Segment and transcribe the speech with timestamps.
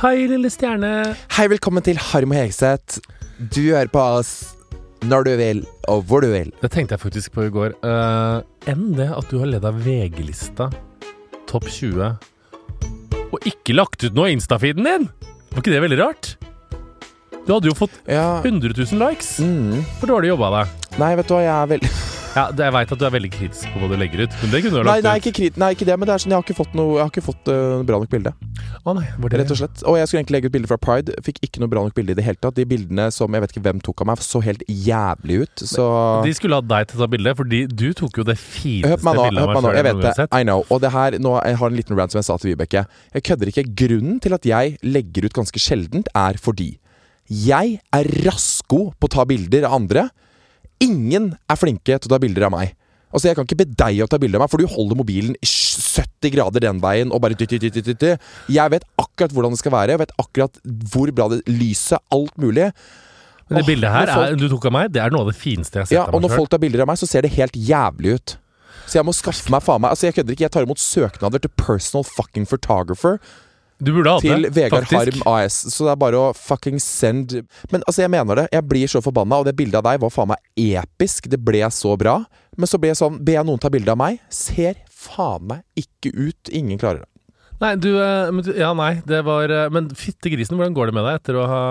[0.00, 0.90] Hei, lille stjerne.
[1.36, 3.02] Hei, velkommen til Harm og Hegseth.
[3.36, 4.30] Du hører på oss
[5.04, 5.60] når du vil,
[5.92, 6.48] og hvor du vil.
[6.62, 7.74] Det tenkte jeg faktisk på i går.
[7.84, 10.70] Uh, enn det at du har ledd av VG-lista
[11.50, 12.16] Topp 20
[13.28, 15.04] og ikke lagt ut noe av Insta-feeden din!
[15.52, 16.32] Var ikke det veldig rart?
[17.50, 19.40] Du hadde jo fått Ja 100 000 likes.
[19.42, 19.82] mm.
[19.98, 20.78] for dårlig jobba deg.
[21.02, 21.90] Nei, vet du hva, jeg er veldig
[22.30, 24.60] Ja, Jeg veit at du er veldig kritisk på hva du legger ut, men det
[24.62, 25.24] kunne du ha Nei, lagt nei, ut.
[25.24, 27.02] ikke, krit, nei, ikke det, men det er sånn, jeg har ikke fått noe Jeg
[27.02, 28.32] har ikke fått uh, bra nok bilde.
[28.86, 29.82] Å nei, var det Rett og slett.
[29.82, 31.16] Og jeg skulle egentlig legge ut bilde fra Pride.
[31.26, 32.54] Fikk ikke noe bra nok bilde i det hele tatt.
[32.54, 35.64] De bildene som jeg vet ikke hvem tok av meg, så helt jævlig ut.
[35.72, 35.86] Så
[36.22, 39.10] De skulle ha deg til å ta bilde, fordi du tok jo det fineste bildet
[39.10, 39.72] av meg hør meg nå.
[39.74, 40.28] Jeg vet det.
[40.30, 40.62] I know.
[40.70, 42.84] Og det her, nå, jeg har en liten rant som jeg sa til Vibeke.
[43.16, 43.66] Jeg kødder ikke.
[43.82, 46.76] Grunnen til at jeg legger ut ganske sjeldent, er fordi
[47.30, 50.08] jeg er rasko på å ta bilder av andre.
[50.82, 52.72] Ingen er flinke til å ta bilder av meg.
[53.10, 55.34] Altså Jeg kan ikke be deg å ta bilde av meg, for du holder mobilen
[55.42, 58.26] i 70 grader den veien og bare dytt, dytt, dytt, dytt.
[58.54, 59.96] Jeg vet akkurat hvordan det skal være.
[59.96, 60.60] Jeg vet akkurat
[60.92, 62.68] hvor bra det lyset, alt mulig.
[63.50, 65.38] Men det bildet her folk- er, du tok av meg, det er noe av det
[65.40, 67.26] fineste jeg har sett Ja, av og når folk tar bilder av meg, så ser
[67.26, 68.36] det helt jævlig ut.
[68.86, 71.42] Så jeg må skaffe meg faen meg Altså Jeg kødder ikke, jeg tar imot søknader
[71.42, 73.18] til personal fucking photographer
[73.80, 74.88] Du burde hatt til Vegard.
[74.92, 75.56] Harm AS.
[75.72, 77.38] Så det er bare å fucking send
[77.72, 78.48] Men altså, jeg mener det.
[78.52, 81.30] Jeg blir så forbanna, og det bildet av deg var faen meg episk.
[81.32, 82.18] Det ble så bra.
[82.60, 84.20] Men så ble jeg sånn Ber jeg noen ta bilde av meg?
[84.32, 86.52] Ser faen meg ikke ut.
[86.52, 87.10] Ingen klarer det.
[87.60, 91.04] Nei, du, eh, Ja, nei, det var eh, Men fytte grisen, hvordan går det med
[91.04, 91.64] deg etter å ha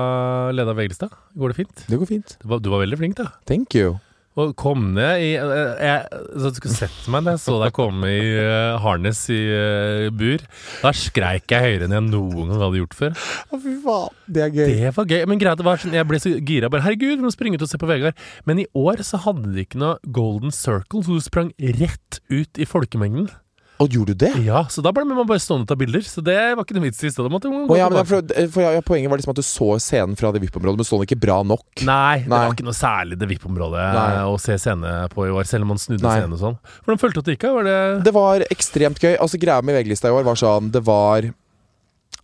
[0.54, 1.10] leda VG-lista?
[1.34, 1.88] Går det fint?
[1.90, 2.38] Det går fint.
[2.42, 3.32] Du var, du var veldig flink, da.
[3.50, 3.98] Thank you.
[4.38, 7.74] Og kom ned i eh, jeg, Så du skulle sett meg da jeg så deg
[7.76, 10.44] komme i uh, harness i uh, bur.
[10.84, 13.18] Da skreik jeg høyere enn jeg noen gang hadde gjort før.
[13.50, 14.16] Å, fy faen.
[14.30, 14.66] Det er gøy.
[14.70, 15.26] Det var gøy.
[15.32, 16.72] Men greit, det var sånn, jeg ble så gira.
[16.72, 18.26] Bare, Herregud, vi må springe ut og se på Vegard.
[18.48, 22.62] Men i år så hadde de ikke noe golden circle, så du sprang rett ut
[22.62, 23.32] i folkemengden.
[23.80, 24.32] Og gjorde du det?
[24.44, 26.04] Ja, Så da ble man bare stående og ta bilder.
[26.04, 27.12] Så det var ikke noe vits i.
[27.14, 30.34] stedet gå ja, for, for ja, ja, Poenget var liksom at du så scenen fra
[30.36, 31.86] det VIP-området, men så den ikke bra nok.
[31.88, 32.42] Nei, det Nei.
[32.44, 33.86] var ikke noe særlig det VIP-området
[34.28, 36.18] å se scene på i år, selv om man snudde Nei.
[36.20, 36.58] scenen og sånn.
[36.84, 37.48] Hvordan følte du at det gikk?
[37.60, 37.80] Var det
[38.10, 39.14] Det var ekstremt gøy.
[39.16, 41.32] Altså Greia med VG-lista i år var sånn Det var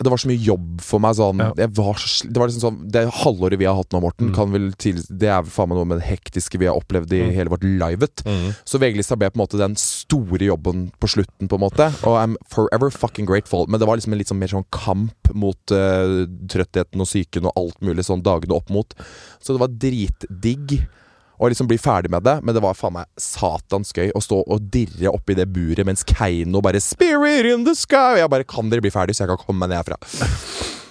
[0.04, 1.16] det var så mye jobb for meg.
[1.16, 1.54] Sånn, Ja.
[1.72, 4.36] var så, det var liksom sånn Det halvåret vi har hatt nå, Morten, Mm.
[4.78, 7.34] til, det er faen meg noe med det hektiske vi har opplevd i Mm.
[7.34, 8.24] hele vårt livet.
[8.66, 11.88] Så VG-lista ble på en måte den store jobben på slutten, på en måte.
[12.04, 13.66] Og I'm forever fucking grateful.
[13.68, 17.46] Men det var liksom en litt sånn mer sånn kamp mot uh, trøttheten og psyken
[17.46, 18.94] og alt mulig sånn dagene opp mot.
[19.42, 20.88] Så det var dritdigg
[21.40, 22.38] å liksom bli ferdig med det.
[22.44, 26.06] Men det var faen meg satans gøy å stå og dirre oppi det buret mens
[26.08, 28.16] Keiino bare 'Spirit in the sky'.
[28.16, 30.74] Og jeg bare 'Kan dere bli ferdig, så jeg kan komme meg ned herfra'?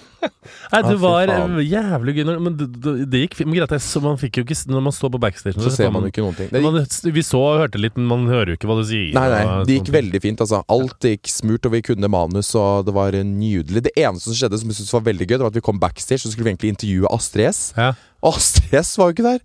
[0.73, 2.29] Nei, det var eh, jævlig gøy.
[2.41, 3.37] Men det, det, det gikk.
[3.45, 6.05] Men greit, så man fikk jo ikke Når man står på backstage Så ser man
[6.07, 6.49] jo ikke noen ting.
[6.65, 6.79] Man,
[7.15, 9.13] Vi så og hørte litt, men man hører jo ikke hva du sier.
[9.15, 10.43] Nei, nei, det gikk veldig fint.
[10.45, 13.85] altså Alt gikk smurt, og vi kunne manus, og det var eh, nydelig.
[13.89, 15.81] Det eneste som skjedde som jeg syntes var veldig gøy, Det var at vi kom
[15.81, 17.63] backstage, så skulle vi egentlig intervjue Astrid S.
[17.77, 17.93] Ja.
[18.25, 19.41] Astrid S var jo ikke der!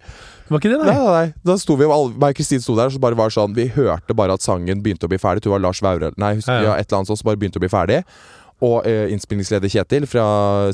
[0.51, 0.99] Var ikke det, Nei, nei?
[0.99, 1.95] nei, nei Da sto vi meg
[2.31, 5.07] og Kristin sto der, og så bare var sånn Vi hørte bare at sangen begynte
[5.07, 5.45] å bli ferdig.
[5.47, 6.77] Det var Lars Vaure Nei, husker, Ja, ja, ja.
[6.83, 8.01] et eller annet sånt som bare begynte å bli ferdig.
[8.61, 10.25] Og eh, innspillingsleder Kjetil fra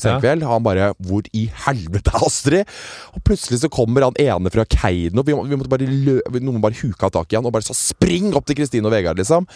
[0.03, 2.67] Senkveld, han bare 'Hvor i helvete er Astrid?'
[3.15, 5.23] Og plutselig så kommer han ene fra Keiino.
[5.23, 8.35] Vi, vi måtte bare lø Noen bare huka tak i han og bare sa 'spring
[8.35, 9.47] opp til Kristine og Vegard', liksom.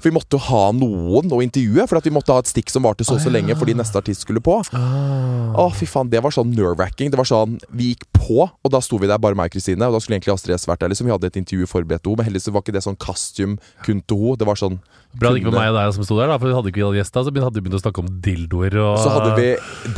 [0.00, 2.70] For vi måtte jo ha noen å intervjue, for at vi måtte ha et stikk
[2.72, 4.56] som varte så og så lenge fordi neste artist skulle på.
[4.72, 5.52] Ah.
[5.60, 7.10] Å, fy faen, det var sånn nerve-wracking.
[7.12, 9.84] Det var sånn, Vi gikk på, og da sto vi der, bare meg og Kristine.
[9.88, 10.92] Og da skulle egentlig Astrid S vært der.
[10.92, 14.00] liksom Vi hadde et intervju forberedt henne, men heldigvis var ikke det sånn costume kun
[14.00, 14.40] til henne.
[14.40, 16.54] Det var sånn Bra det ikke var meg og deg som sto der, da, for
[16.54, 18.98] hadde ikke vi hatt gjest da, så hadde vi begynt å snakke om dildoer og
[19.02, 19.48] Så hadde vi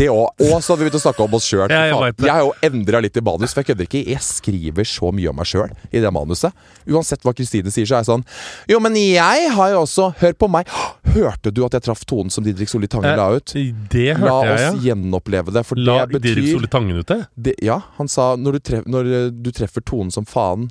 [0.00, 0.26] det òg.
[0.49, 1.69] Og så hadde vi begynt å snakke om oss sjøl.
[1.70, 2.17] Ja, jeg.
[2.19, 4.02] Jeg har jo endra litt i manus, for jeg kødder ikke.
[4.12, 6.56] Jeg skriver så mye om meg sjøl i det manuset.
[6.90, 8.25] Uansett hva Kristine sier, så er jeg sånn
[8.70, 10.70] Jo, men jeg har jo også Hør på meg.
[11.12, 13.52] Hørte du at jeg traff tonen som Didrik Solli Tange Eh, la ut?
[13.90, 14.73] Det La hørte jeg, oss ja.
[14.93, 18.58] gjenoppleve det, for La det Dirk Didrik Solli Tangen ut det, Ja, han sa når
[18.58, 20.69] du, tref, når eh, du treffer tonen som faen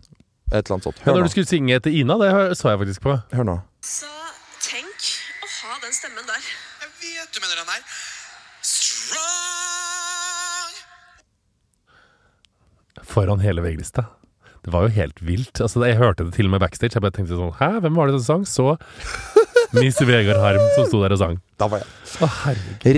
[0.51, 0.97] Et eller annet sånt.
[1.05, 1.29] Ja, når nå.
[1.29, 3.13] du skulle synge etter Ina, det så jeg faktisk på.
[3.31, 3.57] Hør nå.
[3.85, 4.09] Så
[4.65, 5.07] tenk
[5.45, 6.49] å ha den stemmen der.
[7.01, 7.81] Vet du mener den her.
[8.61, 10.73] Strong.
[13.11, 14.05] Foran hele VG-lista.
[14.61, 15.57] Det var jo helt vilt.
[15.57, 16.93] Altså, jeg hørte det til og med backstage.
[16.93, 18.47] Jeg bare tenkte sånn Hæ, hvem var det som sang?
[18.49, 18.75] Så
[19.79, 21.39] Miss Vegard Harm som sto der og sang.
[21.57, 21.89] Da var jeg
[22.21, 22.27] Å.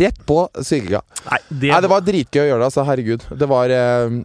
[0.02, 1.00] Rett på Sylga.
[1.30, 2.84] Nei, det, Nei, det var dritgøy å gjøre det, altså.
[2.90, 3.22] Herregud.
[3.40, 4.18] Det var eh,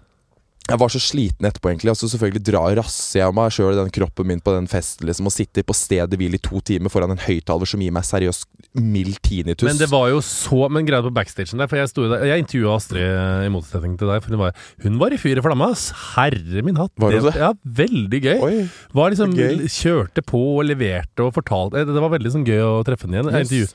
[0.69, 1.93] Jeg var så sliten etterpå, egentlig.
[1.95, 5.29] Altså Selvfølgelig drar rasser jeg meg sjøl i den kroppen min på den festen, liksom.
[5.31, 8.45] Og sitter på stedet hvil i to timer foran en høyttaler som gir meg seriøst
[8.77, 9.65] mild tinnitus.
[9.65, 12.75] Men det var jo så Men greia på backstagen der, for jeg der Jeg intervjua
[12.77, 15.71] Astrid eh, i motsetning til deg, for hun var, hun var i fyr i flamme,
[15.73, 15.89] ass.
[16.15, 16.93] Herre min hatt.
[17.01, 17.35] Var det, det?
[17.41, 17.51] Ja,
[17.81, 18.45] veldig gøy.
[18.45, 18.59] Oi.
[18.99, 19.65] Var liksom, Gøy.
[19.73, 23.33] Kjørte på og leverte og fortalte Det var veldig sånn gøy å treffe henne igjen.
[23.33, 23.71] Jeg intervju,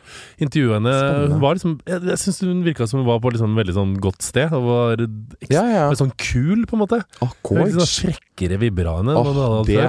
[0.45, 1.33] intervjuet henne Spennende.
[1.33, 3.97] Hun var liksom Jeg, jeg syns hun virka som hun var på liksom veldig sånn
[4.03, 4.53] godt sted.
[4.53, 5.89] Og var ekstra, Ja, ja.
[5.97, 6.82] sånn kul, på en måte.
[6.91, 9.15] Var Litt sånn frekkere vibber av henne.
[9.61, 9.87] hatt det,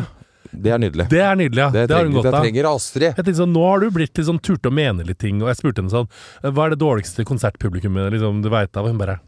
[0.55, 1.09] det er nydelig.
[1.11, 1.71] det er nydelig, ja.
[1.75, 2.43] Det, Det, har hun godt av.
[2.45, 3.09] trenger Astrid.
[3.11, 4.39] Jeg tenkte sånn, Nå har du blitt litt sånn
[4.71, 6.09] å mene litt ting, og jeg spurte henne sånn
[6.55, 8.85] Hva er det dårligste konsertpublikummet liksom, du veit av?
[8.87, 9.19] Og hun bare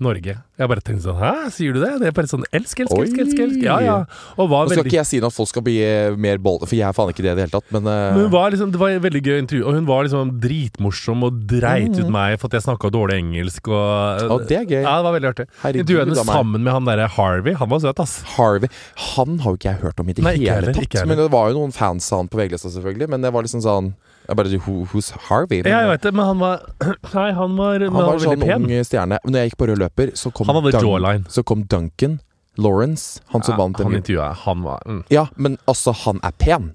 [0.00, 0.34] Norge.
[0.60, 1.90] Jeg bare tenkte sånn Hæ, sier du det?
[2.00, 3.60] Det er bare sånn elsk, elsk, elsk, elsk, elsk.
[3.64, 3.94] Ja, ja.
[4.36, 6.40] Og var Nå skal veldig ikke jeg si noe at folk skal bli eh, mer
[6.42, 8.10] bolde, for jeg er faen ikke det i det hele tatt, men, uh...
[8.16, 11.24] Men hun var liksom, Det var et veldig gøy intervju, og hun var liksom dritmorsom
[11.28, 12.04] og dreit Mm.
[12.04, 13.68] ut meg for at jeg snakka dårlig engelsk.
[13.72, 14.82] Og, Å, det er gøy.
[14.82, 15.46] Ja, det var veldig artig.
[15.88, 17.54] Du henne sammen med han derre Harvey.
[17.58, 18.18] Han var søt, ass.
[18.36, 18.68] Harvey
[19.16, 21.06] Han har jo ikke jeg hørt om i det Nei, hele heller, tatt.
[21.08, 23.08] Men det var jo noen fans av han på VG-lista, selvfølgelig.
[23.10, 23.92] Men det var liksom sånn
[24.30, 25.60] jeg bare, Who, Who's Harvey?
[25.64, 26.62] Men, Ja, jeg vet det, men han var
[27.18, 28.66] Nei, han var, han var sånn pen.
[28.66, 29.18] ung stjerne.
[29.26, 32.20] Når jeg gikk på rød løper, så kom, Dun- så kom Duncan
[32.60, 34.38] Lawrence, han som Ja, vant han intervjua jeg.
[34.44, 35.02] Han var mm.
[35.10, 36.72] Ja, men altså, han er pen.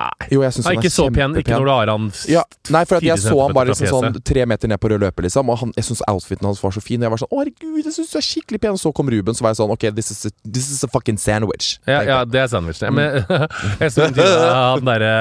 [0.00, 0.28] Nei.
[0.32, 1.34] Jo, jeg syns han er ikke så pen.
[1.40, 2.42] Ikke når du har han Ja,
[2.72, 5.26] nei, for at jeg så han bare liksom sånn tre meter ned på rød løper,
[5.26, 5.50] liksom.
[5.52, 7.00] Og han, jeg syns outfiten hans var så fin.
[7.02, 8.76] Og jeg var sånn Å, herregud, jeg syns du er skikkelig pen.
[8.78, 10.90] Og så kom Ruben, så var jeg sånn OK, this is a, this is a
[10.92, 11.74] fucking sandwich.
[11.90, 12.88] Ja, ja, det er sandwichen.
[12.88, 13.44] Ja, men
[13.82, 15.12] jeg så intervjuet han derre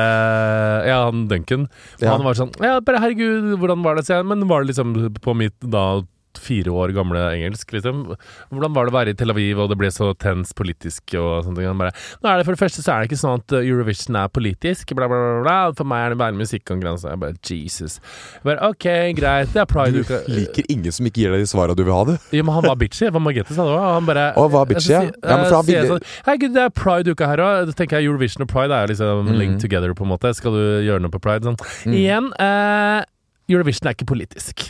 [0.88, 1.68] Ja, han Duncan.
[2.00, 2.14] Ja.
[2.16, 4.08] Han var sånn Ja, bare herregud, hvordan var det?
[4.08, 5.90] Så jeg, men var det liksom på mitt da
[6.38, 8.04] fire år gamle engelsk, liksom.
[8.52, 11.46] Hvordan var det å være i Tel Aviv, og det ble så tens politisk og
[11.48, 11.78] sånne ting?
[11.80, 14.16] Bare Nå er det for det første så er det ikke sånn at uh, Eurovision
[14.22, 15.56] er politisk, bla, bla, bla.
[15.74, 17.10] For meg er det bare en musikkonkurranse.
[17.10, 17.98] Jeg bare Jesus.
[18.38, 18.86] Jeg bare OK,
[19.18, 21.94] greit, det er pride Du liker ingen som ikke gir deg de svara du vil
[21.96, 22.14] ha, du.
[22.36, 23.10] Ja, men han var bitchy.
[23.10, 23.88] Hva Margrethe sa det òg.
[23.98, 25.02] Han bare Å, var bitchy, ja.
[25.10, 27.72] Ja, men for han eh, ville- sånn, Hei, gud, det er pride-uka her òg.
[27.72, 29.38] Da tenker jeg Eurovision og pride er jo liksom Mm.
[29.40, 30.30] linked together, på en måte.
[30.36, 31.44] Skal du gjøre noe på pride?
[31.44, 31.58] Sånn.
[31.92, 33.04] Igjen, eh,
[33.50, 34.70] Eurovision er ikke politisk.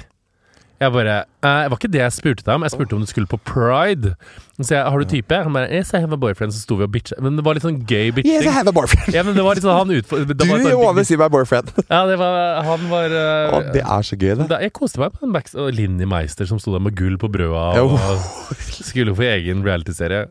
[0.79, 2.63] Jeg bare eh, var ikke det jeg spurte deg om.
[2.63, 4.13] Jeg spurte om du skulle på pride.
[4.59, 5.39] Så jeg, har du type?
[5.43, 6.55] Han bare Yes, I have a boyfriend.
[6.55, 7.17] Så sto vi og bitcha.
[7.19, 8.31] Men det var litt sånn gøy bitching.
[8.31, 9.11] Yes, I have a boyfriend.
[9.15, 10.23] Ja, men det var litt sånn han utfor...
[10.23, 11.73] var sånn- over si my boyfriend?
[11.83, 14.47] Ja, det var Han var uh, Å, det er så gøy, det.
[14.53, 15.55] da, jeg koste meg på den backs...
[15.59, 19.67] Og Linni Meister som sto der med gull på brøda og, og skulle få egen
[19.67, 20.27] realityserie.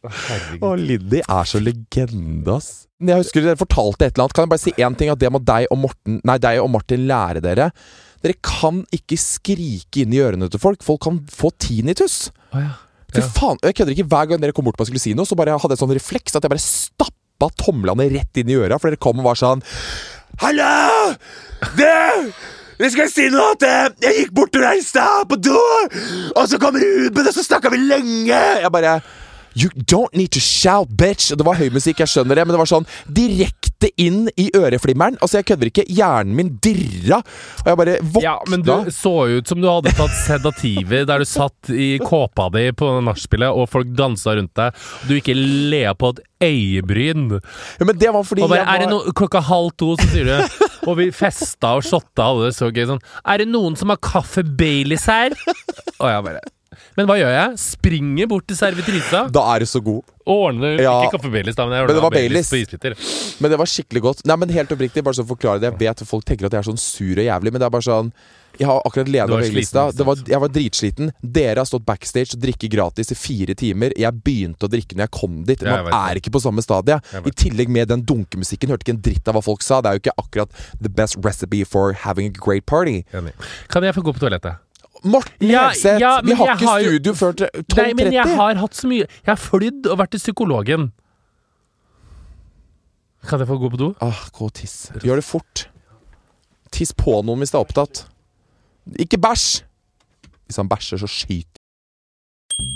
[0.00, 0.64] Å, Herregud.
[0.64, 2.86] Og Liddy er så legende, ass.
[2.98, 4.34] Jeg husker dere fortalte et eller annet.
[4.34, 5.10] Kan jeg bare si én ting?
[5.12, 7.68] At det må deg og Morten Nei, deg og Martin lære dere.
[8.24, 10.82] Dere kan ikke skrike inn i ørene til folk.
[10.86, 12.28] Folk kan få tinnitus.
[12.52, 12.74] Oh, ja.
[13.16, 13.24] Ja.
[13.24, 14.08] faen, Jeg kødder ikke.
[14.10, 16.36] Hver gang dere kom bort og skulle si noe, så bare hadde jeg sånn refleks
[16.36, 19.64] at jeg bare stappa tomlene rett inn i øra, for dere kom og var sånn
[20.42, 21.16] Hallo!
[21.78, 21.94] Det
[22.78, 23.64] jeg skal si noe at
[24.04, 25.58] jeg gikk bort i stad på do,
[26.30, 28.38] og så kommer Ruben, det, så snakka vi lenge!
[28.62, 29.00] Jeg bare
[29.58, 31.32] You don't need to shout, bitch!
[31.34, 35.16] Det var høy musikk, jeg skjønner det, men det var sånn direkte inn i øreflimmeren.
[35.18, 35.86] Altså, jeg kødder ikke.
[35.90, 37.18] Hjernen min dirra,
[37.64, 38.22] og jeg bare våkna.
[38.22, 42.48] Ja, men du så ut som du hadde tatt sedativer der du satt i kåpa
[42.54, 44.78] di på nachspielet, og folk dansa rundt deg.
[45.08, 47.40] Du ikke lea på et øyebryn.
[47.80, 49.94] Ja, men det var fordi Og bare, jeg er det var no klokka halv to,
[49.98, 53.74] så sier du Og vi festa og shotta, det så gøy sånn Er det noen
[53.78, 55.34] som har kaffe Baileys her?
[55.98, 56.44] Og jeg bare
[56.98, 57.58] Men hva gjør jeg?
[57.62, 60.02] Springer bort til servitrisa, Da er du så god.
[60.28, 60.96] ordner Ja.
[61.06, 62.50] Ikke kaffe Baileys, da, men jeg Men det var Baileys.
[62.50, 62.96] på isbiter.
[63.40, 64.26] Men det var skikkelig godt.
[64.26, 65.70] Nei, men helt oppriktig, bare så forklare det.
[65.72, 67.70] Jeg vet at folk tenker at jeg er sånn sur og jævlig, men det er
[67.70, 68.12] bare sånn
[68.58, 71.12] Jeg har akkurat leda Det var- Jeg var dritsliten.
[71.22, 73.92] Dere har stått backstage og drikket gratis i fire timer.
[73.96, 75.62] Jeg begynte å drikke når jeg kom dit.
[75.62, 76.98] Man er ikke på samme stadie.
[77.14, 78.68] I tillegg med den dunkemusikken.
[78.68, 79.80] Hørte ikke en dritt av hva folk sa.
[79.80, 80.48] Det er jo ikke akkurat
[80.80, 83.04] the best recipe for having a great party.
[83.68, 84.56] Kan jeg få gå på toalettet?
[85.04, 87.76] Morten Ja, Hegseth, ja, vi har ikke har studio før 12.30.
[87.78, 90.88] Nei, men jeg har hatt så mye Jeg har flydd og vært til psykologen.
[93.28, 93.92] Kan jeg få gå på do?
[94.04, 94.88] Ah, gå og tiss.
[95.04, 95.66] Gjør det fort.
[96.74, 98.04] Tiss på noen hvis det er opptatt.
[98.98, 99.64] Ikke bæsj!
[100.48, 101.58] Hvis han bæsjer, så skyter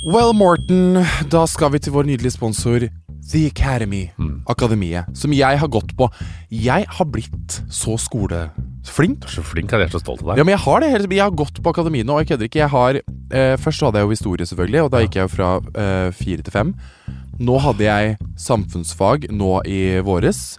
[0.06, 1.00] Well, Morten,
[1.30, 2.84] da skal vi til vår nydelige sponsor
[3.32, 4.08] The Academy.
[4.18, 4.42] Mm.
[4.50, 5.10] Akademiet.
[5.18, 6.08] Som jeg har gått på.
[6.50, 7.96] Jeg har blitt så
[8.82, 9.20] skoleflink.
[9.22, 10.46] Du er så flink, jeg er så stolt av Ja, deg.
[10.46, 10.90] men jeg har det.
[11.12, 12.62] Jeg har gått på akademiet nå, og jeg kødder ikke.
[12.62, 15.50] Jeg har eh, Først hadde jeg jo historie, selvfølgelig, og da gikk jeg jo fra
[15.74, 16.74] eh, fire til fem.
[17.42, 20.58] Nå hadde jeg samfunnsfag nå i våres,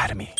[0.00, 0.30] Academy.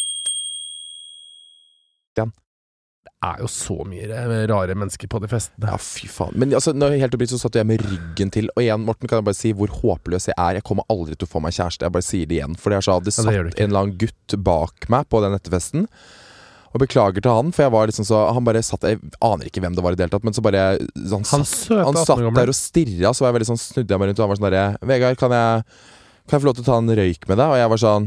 [3.20, 5.68] Det er jo så mye rare mennesker på de festene.
[5.68, 6.32] Ja, fy faen.
[6.40, 8.48] Men altså, når helt oppriktig så satt jeg med ryggen til.
[8.54, 10.56] Og igjen, Morten, kan jeg bare si hvor håpløs jeg er.
[10.56, 11.84] Jeg kommer aldri til å få meg kjæreste.
[11.84, 12.56] Jeg bare sier det igjen.
[12.56, 15.84] For det det Ja, det satt en eller annen gutt bak meg på den etterfesten.
[16.70, 19.58] Og beklager til han, for jeg var liksom så Han bare satt Jeg aner ikke
[19.58, 22.22] hvem det var i det hele tatt, men så bare Han, Han satt, han satt
[22.36, 24.38] der og stirra, så var jeg veldig sånn snudde jeg meg rundt og han var
[24.38, 25.64] sånn derre Vegard, kan jeg
[26.30, 27.50] Kan jeg få lov til å ta en røyk med deg?
[27.50, 28.06] Og jeg var sånn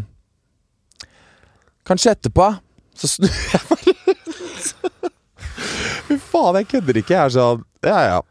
[1.87, 2.51] Kanskje etterpå.
[2.97, 3.81] Så snur jeg meg.
[6.07, 7.15] Fy faen, jeg kødder ikke.
[7.15, 8.21] Jeg er sånn Ja, ja.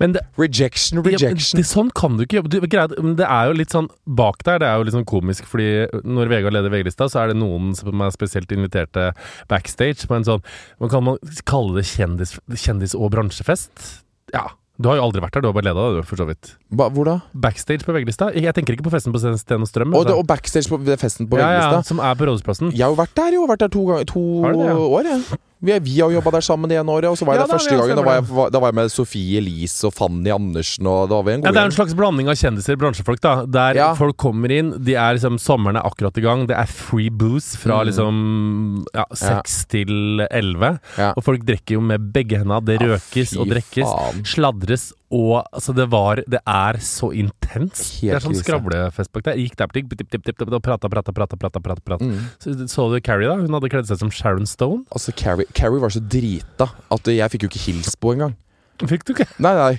[0.00, 1.58] Men det, Rejection, Ja, rejection.
[1.60, 2.48] det, sånn kan du ikke jobbe.
[2.54, 5.04] Du, greit, men det er jo litt sånn bak der, det er jo litt sånn
[5.08, 5.66] komisk, fordi
[6.08, 9.10] når Vegard leder VG-lista, så er det noen som er spesielt inviterte
[9.50, 10.44] backstage på en sånn
[10.80, 13.90] man kan man kalle det kjendis, kjendis- og bransjefest?
[14.32, 14.46] Ja.
[14.80, 16.54] Du har jo aldri vært der, du har bare leda det, for så vidt.
[16.72, 17.18] Ba, hvor da?
[17.36, 18.30] Backstage på VG-lista?
[18.32, 19.92] Jeg tenker ikke på festen på Sten og Strøm.
[19.92, 22.72] Og, det, og backstage på festen på ja, ja, som er på Rådhusplassen.
[22.72, 23.44] Jeg har jo vært der, jo.
[23.50, 24.78] Vært der to, ganger, to det, ja?
[24.80, 25.40] år, jeg.
[25.62, 27.52] Vi, vi har jobba der sammen det ene året, og så var jeg Ja, der
[27.58, 27.96] første gangen.
[27.96, 31.14] Da var, jeg, var- da var jeg med Sofie Elise og Fanny Andersen, og da
[31.18, 33.44] var vi en Ja, det er en slags blanding av kjendiser, bransjefolk, da.
[33.44, 33.94] Der Ja.
[33.94, 37.56] folk kommer inn, de er liksom Sommeren er akkurat i gang, det er free booze
[37.58, 37.86] fra Mm.
[37.90, 40.78] liksom ja, seks til elleve.
[40.96, 41.12] Ja.
[41.16, 42.64] Og folk drikker jo med begge hendene.
[42.64, 43.84] Det røkes og drikkes.
[43.84, 44.24] faen.
[44.24, 48.00] Sladres og Altså, det var Det er så intenst.
[48.00, 49.34] det er sånn skravlefest bak der.
[49.38, 52.04] Jeg gikk der på tipp, og prata, prata, prata, prata, prata, prata.
[52.04, 52.30] Mm.
[52.38, 53.34] Så, så du Carrie, da?
[53.34, 54.84] Hun hadde kledd seg som Sharon Stone.
[54.94, 58.36] Altså, Carrie, Carrie var så drita at jeg fikk jo ikke hils på engang.
[58.80, 59.26] Fikk du ikke?
[59.42, 59.72] Nei, nei.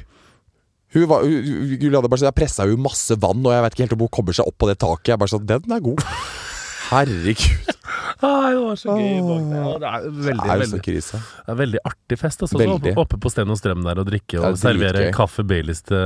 [0.91, 3.95] Hun var, hun, Juliane bare Jeg pressa jo masse vann, og jeg vet ikke helt
[3.95, 5.13] om hun kommer seg opp på det taket.
[5.13, 6.03] Jeg bare sånn, Den er god.
[6.91, 7.71] Herregud.
[8.22, 9.80] Ai, det var så gøy bak der.
[9.82, 11.22] Det er Det veldig, er jo så veldig, krise.
[11.22, 12.41] det er veldig artig fest.
[12.46, 12.94] Altså, Veldig.
[12.98, 15.13] Oppe på Sten og Strøm der og drikke og Det er servere dritgøy.
[15.18, 15.98] kaffe Baileys til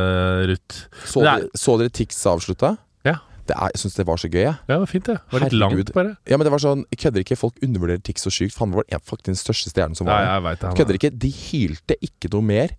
[0.51, 0.81] Ruth.
[1.05, 2.77] Så, Det er- dere, så dere Tix avslutta?
[3.05, 3.15] Ja.
[3.47, 4.55] Det er, jeg syns det var så gøy, jeg.
[4.67, 5.15] Ja, det var fint, det.
[5.21, 5.77] Det var litt Herregud.
[5.85, 6.17] langt, bare.
[6.25, 8.57] Ja, men det var sånn, jeg Kødder ikke, folk undervurderer Tix så sykt.
[8.57, 10.31] Han det var en- faktisk den største stjernen som Ja, var der.
[10.33, 10.67] jeg vet det.
[10.67, 12.69] han Kødder ikke, de hylte ikke noe mer,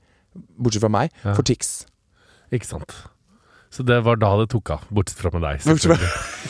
[0.58, 1.34] bortsett fra meg, Ja.
[1.34, 1.86] for Tix.
[2.52, 2.90] Ikke sant.
[3.76, 5.60] Så det var da det tok av, bortsett fra med deg.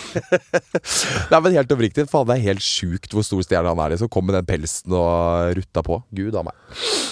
[1.32, 3.94] Nei, men helt oppriktig, faen, det er helt sjukt hvor stor stjerne han er.
[3.96, 5.98] liksom Kom med den pelsen og rutta på.
[6.16, 6.56] Gud a meg.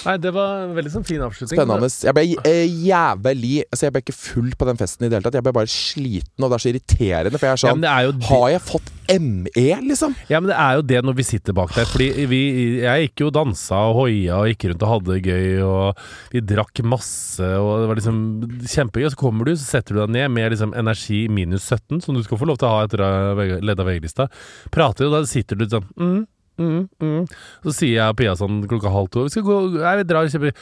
[0.05, 1.57] Nei, det var en veldig sånn fin avslutning.
[1.59, 1.89] Spennende.
[2.05, 5.25] Jeg ble eh, jævlig Altså Jeg ble ikke full på den festen i det hele
[5.27, 5.37] tatt.
[5.39, 7.39] Jeg ble bare sliten, og det er så irriterende.
[7.41, 10.15] For jeg er sånn ja, er det- Har jeg fått ME, liksom?
[10.31, 11.85] Ja, men det er jo det når vi sitter bak der.
[11.89, 12.39] Fordi vi,
[12.81, 16.01] jeg gikk jo og dansa og hoia og gikk rundt og hadde det gøy, og
[16.33, 18.17] vi drakk masse, og det var liksom
[18.65, 19.05] kjempegøy.
[19.05, 22.15] Og så kommer du, så setter du deg ned med liksom energi minus 17, som
[22.15, 23.41] du skal få lov til å ha etter å av
[23.89, 24.29] VG-lista.
[24.73, 26.23] Prater, og da sitter du sånn mm,
[26.61, 27.21] mm, mm.
[27.65, 30.27] Så sier jeg og Pia sånn klokka halv to Vi skal gå Nei, vi drar
[30.27, 30.53] og kjøper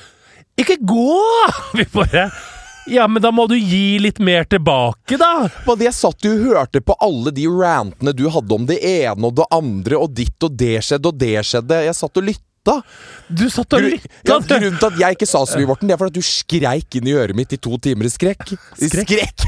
[0.64, 1.18] Ikke gå!
[1.80, 2.28] Vi bare
[2.92, 5.48] Ja, men da må du gi litt mer tilbake, da!
[5.68, 9.30] Men jeg satt jo og hørte på alle de rantene du hadde om det ene
[9.30, 11.78] og det andre, og ditt og det skjedde og det skjedde.
[11.88, 12.53] Jeg satt og lytta.
[12.63, 14.08] Du satt og lytta!
[14.24, 16.24] Ja, grunnen til at jeg ikke sa så mye, Morten, det er fordi at du
[16.27, 18.53] skreik inn i øret mitt i to timer i skrekk.
[18.79, 19.10] Skrekk?
[19.12, 19.43] skrekk.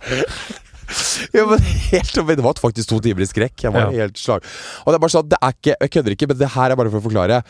[1.36, 3.66] ja, men helt Det var faktisk to timer i skrekk.
[3.66, 4.06] Jeg var Ja.
[4.06, 4.40] helt slag.
[4.84, 6.76] Og det er bare sånn, det er ikke Jeg kødder ikke, men det her er
[6.76, 7.42] bare for å forklare.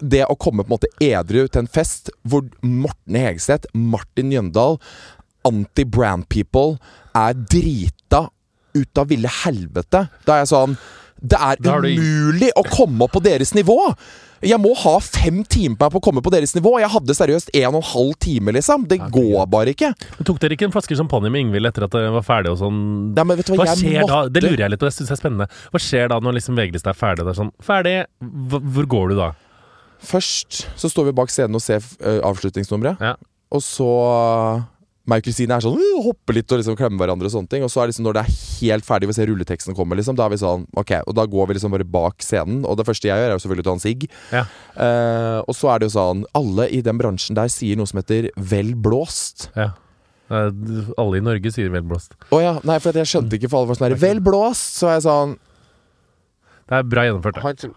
[0.00, 4.78] Det å komme på en måte edru til en fest hvor Morten Hegseth, Martin Jøndal,
[5.44, 6.78] anti-brand people
[7.16, 8.28] er drita
[8.74, 10.08] ut av ville helvete.
[10.26, 10.76] Da er jeg sånn
[11.20, 13.78] Det er umulig å komme opp på deres nivå!
[14.40, 16.78] Jeg må ha fem timer på meg på å komme på deres nivå.
[16.80, 18.86] Jeg hadde seriøst en og en halv time, liksom.
[18.88, 19.90] Det går bare ikke.
[20.16, 22.56] Men Tok dere ikke en flaske champagne med Ingvild etter at det var ferdig og
[22.62, 22.78] sånn?
[23.12, 24.22] Nei, men vet du hva, Hva jeg skjer da?
[24.32, 25.48] Det lurer jeg litt på, det syns jeg er spennende.
[25.74, 27.26] Hva skjer da når liksom VG-lista er ferdig?
[27.28, 27.94] Det er sånn, ferdig,
[28.54, 29.28] Hva- hvor går du da?
[30.08, 33.04] Først så står vi bak scenen og ser uh, avslutningsnummeret.
[33.04, 33.18] Ja.
[33.52, 33.90] Og så
[35.10, 37.66] meg og Kristine er sånn uh, hopper litt og liksom klemmer hverandre og sånne ting.
[37.66, 40.28] Og så er liksom når det er helt ferdig, vi ser rulleteksten kommer, liksom, da
[40.28, 42.62] er vi sånn Ok, og da går vi liksom bare bak scenen.
[42.68, 44.08] Og det første jeg gjør, er jo selvfølgelig å ta en sigg.
[44.30, 44.44] Ja.
[44.86, 48.00] Eh, og så er det jo sånn Alle i den bransjen der sier noe som
[48.00, 49.50] heter 'vel blåst'.
[49.58, 49.72] Ja.
[50.30, 52.14] Alle i Norge sier vel blåst.
[52.30, 54.90] Å ja, nei, for jeg skjønte ikke for alle var sånn her 'vel blåst', så
[54.90, 55.38] er jeg sånn
[56.70, 57.34] Det er bra gjennomført.
[57.58, 57.70] det.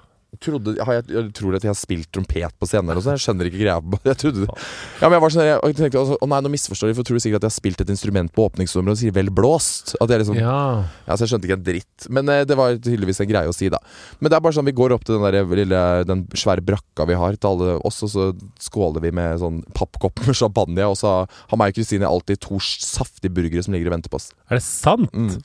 [0.43, 3.05] Trodde, jeg, jeg tror at jeg har spilt trompet på scenen eller.
[3.13, 3.77] Jeg skjønner ikke greia.
[4.09, 4.55] Jeg trodde det.
[4.99, 7.07] Ja, men jeg var sånn jeg, jeg tenkte altså, Å nei, nå misforstår de, for
[7.07, 9.95] tror de sikkert at jeg har spilt et instrument på åpningsnummeret og sier 'vel blåst'.
[10.03, 10.83] At jeg liksom Ja.
[11.07, 12.07] Ja, så jeg skjønte ikke en dritt.
[12.09, 13.79] Men eh, det var tydeligvis en greie å si, da.
[14.19, 17.07] Men det er bare sånn, vi går opp til den, der lille, den svære brakka
[17.09, 18.27] vi har til alle oss, og så
[18.59, 22.59] skåler vi med sånn pappkopp med champagne, og så har meg og Kristine alltid to
[22.61, 24.31] saftige burgere som ligger og venter på oss.
[24.49, 25.09] Er det sant?
[25.13, 25.41] Mm.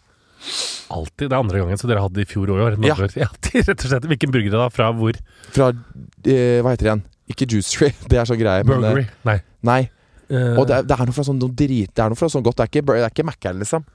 [0.89, 1.29] Alltid.
[1.29, 2.79] Det er andre gangen, så dere hadde i fjor år.
[2.87, 2.97] Ja.
[3.19, 3.29] Ja.
[3.69, 4.09] rett og slett.
[4.13, 4.69] Hvilken burger da?
[4.73, 5.19] Fra hvor?
[5.55, 7.05] Fra eh, Hva heter det igjen?
[7.29, 8.65] Ikke Juicery, det er sånn greie.
[8.65, 9.07] men, eh, Burgery?
[9.29, 9.39] Nei.
[9.69, 9.81] nei.
[10.29, 12.29] Uh, Og det er, det er noe fra sånn noe drit Det er noe fra
[12.29, 12.59] sånn godt.
[12.59, 13.87] Det er ikke, det er ikke Mækkern, liksom.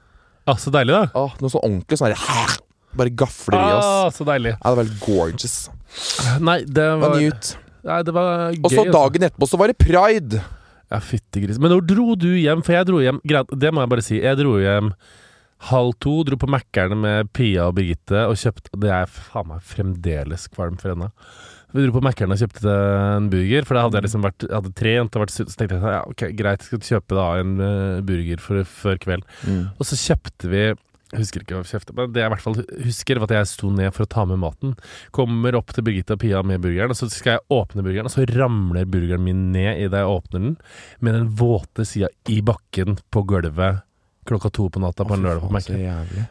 [0.50, 1.04] ah, så deilig, da.
[1.18, 2.56] Ah, noe sånn ordentlig sånn her
[2.94, 3.86] Bare gafler i oss.
[3.86, 4.52] Ah, så deilig.
[4.54, 5.54] Ja, det var helt gorgeous.
[6.38, 8.60] Nei, det Det var nei, det var gøy.
[8.60, 8.92] Og så altså.
[8.94, 10.42] dagen etterpå så var det pride!
[10.92, 11.58] Ja, fyttegris.
[11.58, 12.62] Men når dro du hjem?
[12.62, 14.20] For jeg dro hjem Det må jeg bare si.
[14.22, 14.92] Jeg dro hjem
[15.70, 19.66] halv to, dro på Mækkern med Pia og Birgitte og kjøpte Det er faen meg
[19.66, 21.10] fremdeles kvalm for henne.
[21.74, 22.72] Vi dro på Mækkern og kjøpte
[23.16, 25.74] en burger, for da hadde jeg liksom vært Jeg hadde trent og vært Så tenkte
[25.74, 29.24] jeg sånn, ja, ok, greit, jeg skal kjøpe da en eh, burger for, før kveld.
[29.78, 30.66] Og så kjøpte vi
[31.14, 32.56] jeg husker ikke hva vi kjøpte, men det jeg i hvert fall
[32.88, 34.72] husker, var at jeg sto ned for å ta med maten.
[35.14, 38.14] Kommer opp til Birgitte og Pia med burgeren, og så skal jeg åpne burgeren, og
[38.16, 40.56] så ramler burgeren min ned idet jeg åpner den,
[40.98, 43.84] med den våte sida i bakken på gulvet
[44.28, 45.78] klokka to på natta på en lørdag på Så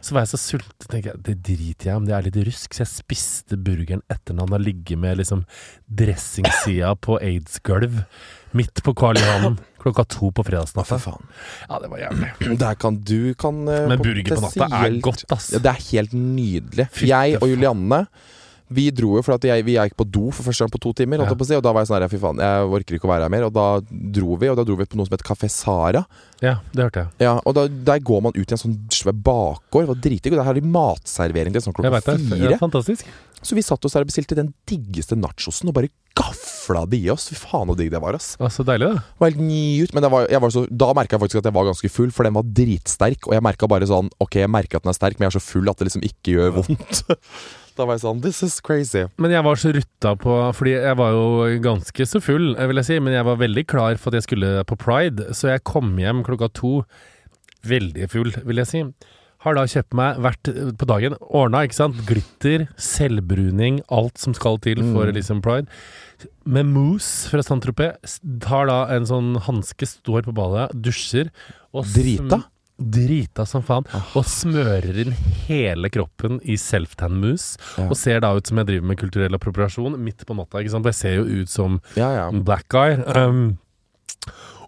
[0.00, 2.74] Så var jeg så sulten, tenker jeg, det driter jeg om det er litt rusk,
[2.74, 5.44] så jeg spiste burgeren etter når han har ligget med liksom
[5.86, 8.02] dressingsida på aids-gulv
[8.54, 11.00] midt på Karl Johan klokka to på fredagsnatta.
[11.68, 12.30] Ja, det var jævlig.
[12.62, 15.50] Der kan du kan eh, Men burger på natta er godt, ass.
[15.52, 16.88] Ja, det er helt nydelig.
[16.94, 18.08] Fytte jeg og faen.
[18.72, 20.92] Vi dro jo for at jeg, vi gikk på do for første gang på to
[20.96, 21.20] timer.
[21.20, 21.34] Ja.
[21.36, 23.26] på si, Og da var jeg sånn her, fy faen, jeg orker ikke å være
[23.28, 23.44] her mer.
[23.48, 26.04] Og da dro vi, og da dro vi på noe som het Kafé Sara.
[26.40, 27.12] Ja, det hørte jeg.
[27.26, 29.84] Ja, og da, Der går man ut i en sånn svær bakgård.
[29.84, 30.32] Det var dritdigg.
[30.32, 32.18] Og der har de matservering til sånn klokka det.
[32.32, 32.58] fire.
[32.62, 33.06] Fantastisk.
[33.44, 37.10] Så vi satt oss der og bestilte den diggeste nachosen og bare gafla det i
[37.12, 37.26] oss.
[37.28, 38.36] Fy faen så digg det var, ass.
[38.40, 39.02] Ja, så deilig, da.
[39.04, 41.42] Det var helt ny ut, men det var, jeg var så, da merka jeg faktisk
[41.42, 43.28] at jeg var ganske full, for den var dritsterk.
[43.28, 45.38] Og jeg merka bare sånn Ok, jeg merker at den er sterk, men jeg er
[45.40, 47.04] så full at det liksom ikke gjør vondt.
[47.76, 49.04] da var jeg sånn This is crazy.
[49.18, 52.88] Men jeg var så rutta på Fordi jeg var jo ganske så full, vil jeg
[52.90, 52.98] si.
[53.00, 56.22] Men jeg var veldig klar for at jeg skulle på pride, så jeg kom hjem
[56.26, 56.84] klokka to
[57.64, 58.82] veldig full, vil jeg si.
[59.44, 60.48] Har da kjøpt meg hvert
[60.80, 61.98] på dagen ordna, ikke sant.
[62.08, 65.14] Glitter, selvbruning, alt som skal til for Mm.
[65.18, 65.66] liksom pride.
[66.46, 68.20] Med mousse fra Saint-Tropez.
[68.40, 71.28] Tar da en sånn hanske, står på badet, dusjer
[71.74, 72.44] og Drita?
[72.78, 73.84] Drita som faen.
[74.18, 75.12] Og smører inn
[75.46, 77.58] hele kroppen i self-tan-mousse.
[77.78, 77.86] Ja.
[77.86, 80.58] Og ser da ut som jeg driver med kulturell appropriasjon midt på natta.
[80.58, 80.88] ikke sant?
[80.90, 82.24] Jeg ser jo ut som Ja, ja.
[82.34, 82.96] black guy.
[83.14, 83.58] Um,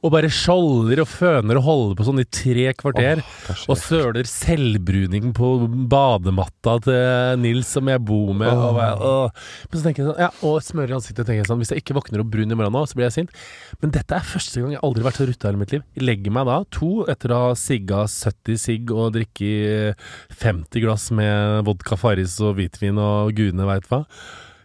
[0.03, 3.23] og bare skjolder og føner og holder på sånn i tre kvarter.
[3.23, 5.51] Oh, og søler selvbruning på
[5.91, 8.53] badematta til Nils som jeg bor med.
[8.53, 9.51] Og, bare, oh.
[9.71, 11.25] Men så tenker jeg sånn, ja, og smører i ansiktet.
[11.25, 13.17] tenker jeg sånn, Hvis jeg ikke våkner opp brun i morgen nå, så blir jeg
[13.21, 13.37] sint.
[13.83, 15.87] Men dette er første gang jeg aldri har vært så rutta i hele mitt liv.
[15.97, 19.95] Jeg legger meg da to etter å ha sigga 70 sigg og drikke
[20.43, 24.05] 50 glass med vodka Farris og hvitvin og gudene veit hva.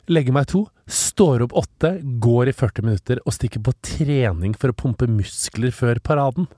[0.10, 4.74] Legger meg to, står opp åtte, går i 40 minutter og stikker på trening for
[4.74, 6.50] å pumpe muskler før paraden.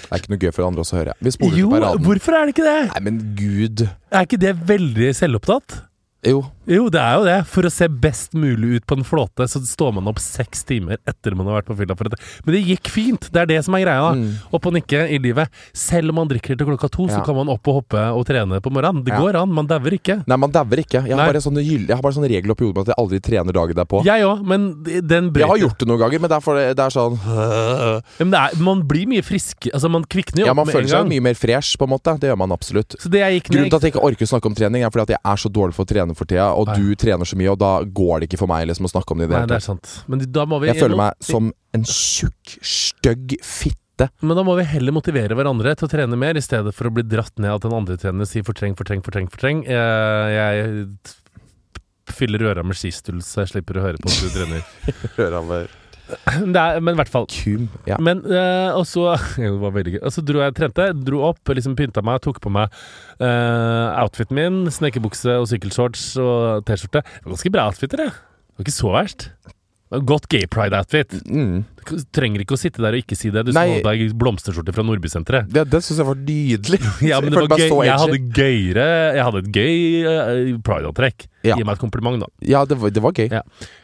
[0.00, 1.14] Det er ikke noe gøy for andre også å høre.
[1.54, 1.68] Jo,
[2.02, 2.78] hvorfor er det ikke det?
[2.94, 3.84] Nei, men gud.
[4.10, 5.80] Er ikke det veldig selvopptatt?
[6.26, 6.42] Jo.
[6.70, 7.36] Jo, det er jo det.
[7.50, 11.00] For å se best mulig ut på en flåte, så står man opp seks timer
[11.08, 11.96] etter man har vært på fylla.
[11.98, 12.20] for dette.
[12.44, 13.26] Men det gikk fint.
[13.32, 14.10] Det er det som er greia.
[14.14, 14.28] Mm.
[14.54, 15.48] Opp og nikke i livet.
[15.74, 18.60] Selv om man drikker til klokka to, så kan man opp og hoppe og trene
[18.62, 19.02] på morgenen.
[19.04, 19.18] Det Ja.
[19.18, 19.50] går an.
[19.52, 20.20] Man dauer ikke.
[20.28, 21.02] Nei, man dauer ikke.
[21.08, 23.20] Jeg har, sånne sånn jeg har bare sånne regler oppi hodet med at jeg aldri
[23.20, 24.04] trener dagen derpå.
[24.04, 26.78] Jeg òg, men den Jeg har gjort det noen ganger, men det er, for det,
[26.78, 27.18] er sånn
[28.20, 29.66] Men det er, Man blir mye frisk.
[29.72, 32.14] Altså, man kvikner jo Ja, opp man føler seg mye mer fresh, på en måte.
[32.20, 32.94] Det gjør man absolutt.
[33.00, 34.90] Så det jeg gikk Grunnen til at jeg ikke orker å snakke om trening, er
[34.90, 36.78] fordi at jeg er så dårlig for å trene for tida, og Nei.
[36.80, 39.22] du trener så mye, og da går det ikke for meg liksom å snakke om
[39.22, 39.92] det Nei, det er sant.
[40.10, 44.10] Men da må vi Jeg føler meg som en tjukk, stygg fitte.
[44.24, 46.94] Men da må vi heller motivere hverandre til å trene mer, i stedet for å
[46.94, 49.28] bli dratt ned at den andre trener sier fortreng, fortreng, fortreng.
[49.32, 49.64] fortreng.
[49.68, 55.76] Jeg, jeg fyller øra med skistull, så jeg slipper å høre på at du trener.
[56.30, 57.26] Er, men i hvert fall.
[57.30, 57.68] Kum.
[57.88, 57.98] Ja.
[58.02, 60.02] Men uh, og så Det var veldig gøy.
[60.02, 62.72] Og så dro jeg trente, dro opp, liksom pynta meg, tok på meg
[63.22, 64.60] uh, outfiten min.
[64.72, 67.04] Snekkerbukse og sykkelshorts og T-skjorte.
[67.26, 68.10] Ganske bra outfiter, det.
[68.10, 69.30] Det var ikke så verst.
[70.06, 71.16] Godt gay pride-outfit.
[71.26, 71.64] Mm.
[72.14, 73.44] Trenger ikke å sitte der og ikke si det.
[73.48, 73.64] Du Nei.
[73.64, 75.50] som hadde deg blomsterskjorte fra Nordbysenteret.
[75.54, 76.80] Det, det syns jeg var nydelig.
[77.10, 77.72] Ja, men det var gøy.
[77.86, 81.26] Jeg hadde gøyere Jeg hadde et gøy uh, pride-antrekk.
[81.40, 81.56] Ja.
[81.56, 82.28] Gi meg et kompliment, da.
[82.44, 83.30] Ja, det var, det var gøy.
[83.32, 83.40] Ja.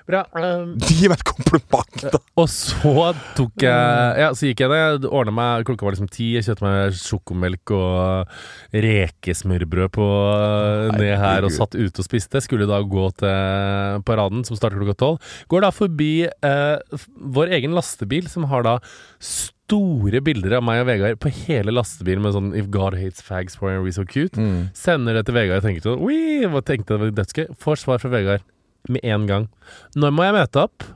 [0.07, 0.23] Bra.
[0.37, 2.21] Um, Gi meg et kompliment, da.
[2.37, 2.93] og så
[3.39, 6.35] tok jeg Ja, så gikk jeg ned, ordna meg Klokka var liksom ti.
[6.37, 8.37] Jeg kjøpte meg sjokomelk og
[8.77, 10.07] rekesmørbrød på
[10.97, 12.43] ned her og satt ute og spiste.
[12.45, 15.33] Skulle da gå til paraden, som starter klokka tolv.
[15.51, 17.86] Går da forbi eh, vår egen lastebil,
[18.33, 18.79] som har da
[19.67, 23.59] store bilder av meg og Vegard på hele lastebilen med sånn If God hates fags,
[23.61, 24.39] why are we so cute?
[24.39, 24.69] Mm.
[24.77, 27.47] Sender det til Vegard og tenker sånn Oi, hva tenkte jeg var dødsgøy?
[27.63, 28.47] Får svar fra Vegard
[28.93, 29.49] med en gang.
[29.99, 30.87] Når må jeg møte opp?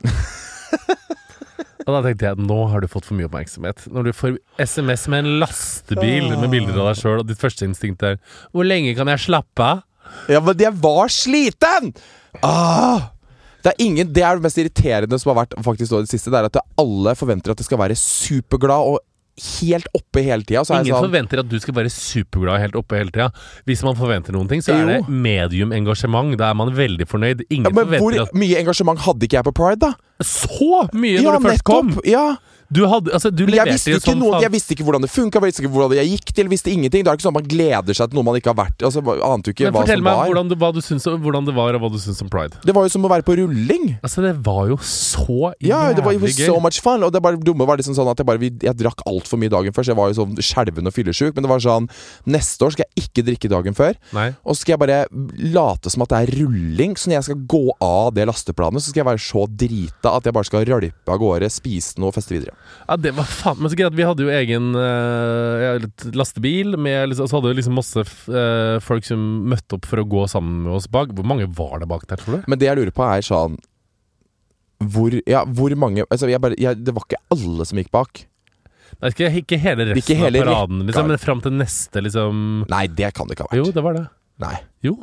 [1.86, 3.86] og da tenkte jeg nå har du fått for mye oppmerksomhet.
[3.90, 7.66] Når du får SMS med en lastebil med bilder av deg sjøl, og ditt første
[7.66, 8.20] instinkt er
[8.54, 9.86] Hvor lenge kan jeg slappe av?
[10.30, 11.92] Ja, men jeg var sliten!
[12.46, 13.10] Ah!
[13.60, 16.12] Det er, ingen, det er det mest irriterende som har vært faktisk nå i det
[16.14, 16.32] siste.
[16.32, 19.00] Det er at alle forventer at det skal være superglad og
[19.40, 20.62] helt oppe hele tida.
[20.68, 23.30] Ingen sånn forventer at du skal være superglad helt oppe hele tida.
[23.68, 24.86] Hvis man forventer noen ting, så er Jo.
[24.90, 26.36] det medium engasjement.
[26.36, 27.44] Da er man veldig fornøyd.
[27.48, 29.92] Ingen ja, Men hvor at mye engasjement hadde ikke jeg på Pride, da?
[30.20, 31.94] Så mye ja, når du først kom!
[32.04, 32.36] Ja,
[32.70, 35.40] Du, hadde, altså, du jeg visste, jo sånn noe, jeg visste ikke hvordan det funka,
[35.42, 37.02] visste ikke hvordan jeg gikk til, visste ingenting.
[37.02, 39.02] Det er ikke sånn at man gleder seg til noe man ikke har vært Altså,
[39.26, 40.30] ante ikke Men hva fortell som meg var.
[40.30, 42.60] hvordan, du, hva du syns, hvordan det var, og hva du syns om pride.
[42.62, 43.88] Det var jo som å være på rulling.
[44.06, 47.02] Altså, det var jo så Ja, det var jo så so much fun.
[47.02, 49.74] Og det bare dumme var liksom sånn at jeg bare Jeg drakk altfor mye dagen
[49.74, 51.34] før, så jeg var jo sånn skjelven og fyllesyk.
[51.34, 51.90] Men det var sånn
[52.30, 53.98] Neste år skal jeg ikke drikke dagen før.
[54.14, 54.28] Nei.
[54.44, 55.00] Og så skal jeg bare
[55.58, 56.94] late som at det er rulling.
[56.94, 60.30] Så når jeg skal gå av det lasteplanet, så skal jeg være så drita at
[60.30, 62.54] jeg bare skal rølpe av gårde, spise noe og feste videre.
[62.90, 65.84] Ja, det var faen Men så greit, vi hadde jo egen eh,
[66.16, 69.20] lastebil, med, og så hadde vi liksom masse eh, folk som
[69.50, 71.12] møtte opp for å gå sammen med oss bak.
[71.14, 72.48] Hvor mange var det bak der, tror du?
[72.50, 73.60] Men det jeg lurer på, er sånn
[74.80, 78.24] Hvor, ja, hvor mange altså jeg bare, jeg, Det var ikke alle som gikk bak.
[79.00, 82.44] Nei, ikke, ikke hele resten Ikke hele av paraden, liksom, men fram til neste, liksom
[82.72, 83.62] Nei, det kan det ikke ha vært.
[83.62, 84.06] Jo, det var det.
[84.42, 84.56] Nei.
[84.84, 84.96] Jo.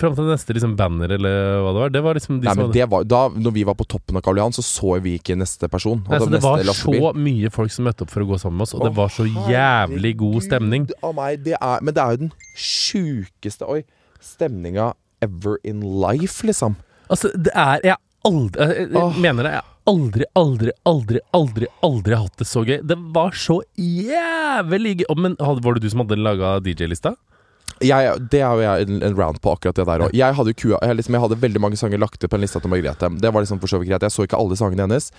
[0.00, 1.92] Fram til neste liksom banner, eller hva det var.
[1.94, 4.18] Det var liksom de Nei, som hadde det var, da når vi var på toppen
[4.18, 6.00] av Karl Johan, så så vi ikke neste person.
[6.06, 7.02] Nei, altså det var lastebil.
[7.02, 9.12] så mye folk som møtte opp for å gå sammen med oss, og det var
[9.12, 10.88] så jævlig god stemning.
[11.02, 13.82] Oh av det er, men det er jo den sjukeste Oi,
[14.22, 16.78] stemninga ever in life, liksom.
[17.12, 19.18] Altså, det er Jeg aldri Jeg, jeg oh.
[19.20, 19.52] mener det.
[19.58, 22.78] Jeg aldri, aldri, aldri, aldri aldri hatt det så gøy.
[22.86, 25.06] Det var så jævlig gøy.
[25.10, 27.16] Oh, Men var det du som hadde laga DJ-lista?
[27.84, 30.14] Jeg, det er jo jeg en, en round på akkurat det der òg.
[30.16, 32.60] Jeg hadde kua jeg, liksom, jeg hadde veldig mange sanger lagt ut på en liste
[32.62, 33.10] til Margrethe.
[33.22, 34.02] Det var liksom for så vidt greit.
[34.06, 35.10] Jeg så ikke alle sangene hennes.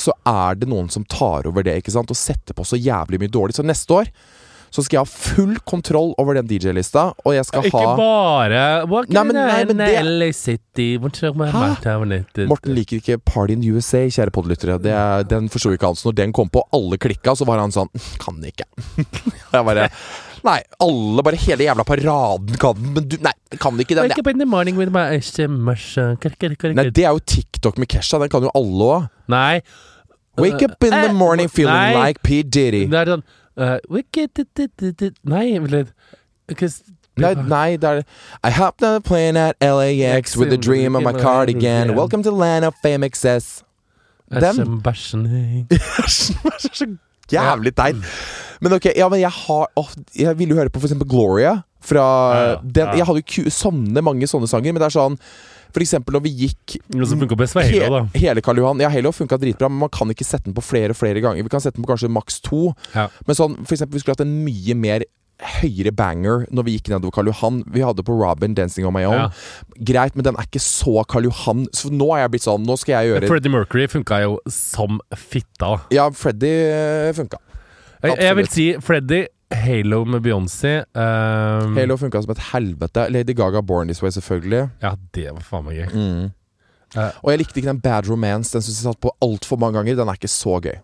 [0.00, 2.10] Så er det noen som tar over det ikke sant?
[2.10, 3.56] og setter på så jævlig mye dårlig.
[3.58, 4.12] Så neste år
[4.70, 8.60] så skal jeg ha full kontroll over den DJ-lista, og jeg skal Ikke ha bare
[8.86, 12.46] Walking Nei, men- nei, men det- LA City Hæ?
[12.46, 14.78] Morten liker ikke Party in USA, kjære podlyttere.
[14.86, 15.96] Er- Den forsto ikke han.
[15.98, 17.88] Så når den kom på, alle klikka, så var han sånn
[18.20, 18.62] Kan ikke.
[19.52, 19.90] Jeg bare
[20.46, 24.06] Nei, alle, bare hele jævla paraden kan den, men du Nei, kan ikke den.
[24.08, 28.18] Wake up in the morning with my SMS Nei, det er jo TikTok med Kesha.
[28.22, 29.08] Den kan jo alle òg.
[29.28, 29.60] Nei.
[30.40, 32.06] Wake up in the Eh, morning feeling nei.
[32.08, 32.42] like P.
[32.42, 32.86] Diddy.
[32.88, 33.24] Det er sånn
[33.60, 33.76] uh,
[34.96, 35.18] dit.
[35.24, 35.92] Nei, vent.
[37.20, 38.02] Nei, nei, det er
[38.44, 41.94] I hopped on a plane at LAX with a dream of my cardigan.
[41.94, 43.62] Welcome to land of fame excess.
[44.30, 46.86] Den Æsjen, bæsjen er så
[47.32, 48.04] jævlig teit.
[48.60, 51.60] Men ok, ja, men jeg har oh, Jeg ville jo høre på eksempel Gloria.
[51.80, 52.04] Fra
[52.60, 52.90] den.
[52.98, 55.14] Jeg hadde jo sånne mange sånne sanger, men det er sånn
[55.72, 58.20] For eksempel når vi gikk Noe som funka best, var Halo, da.
[58.20, 58.82] hele Karl Johan.
[58.84, 61.46] Ja, Halo funka dritbra, men man kan ikke sette den på flere og flere ganger.
[61.46, 62.74] Vi kan sette den på kanskje maks to.
[62.92, 63.08] Ja.
[63.24, 65.06] Men sånn, for eksempel, vi skulle hatt en mye mer
[65.60, 67.62] høyere banger når vi gikk nedover Karl Johan.
[67.72, 69.28] Vi hadde på Robin 'Dancing On My Own'.
[69.30, 69.84] Ja.
[69.92, 71.66] Greit, men den er ikke så Karl Johan.
[71.72, 75.00] Så nå er jeg blitt sånn Nå skal jeg gjøre Freddie Mercury funka jo som
[75.16, 75.76] fitta.
[75.94, 77.40] Ja, Freddy eh, funka.
[78.02, 83.08] Jeg, jeg vil si Freddie, Halo med Beyoncé um, Halo funka som et helvete.
[83.10, 84.68] Lady Gaga 'Born This Way', selvfølgelig.
[84.82, 85.88] Ja, det var faen meg gøy.
[85.94, 86.30] Mm.
[86.96, 88.52] Uh, Og jeg likte ikke den Bad Romance.
[88.52, 89.98] Den syns jeg satt på altfor mange ganger.
[89.98, 90.78] Den er ikke så gøy.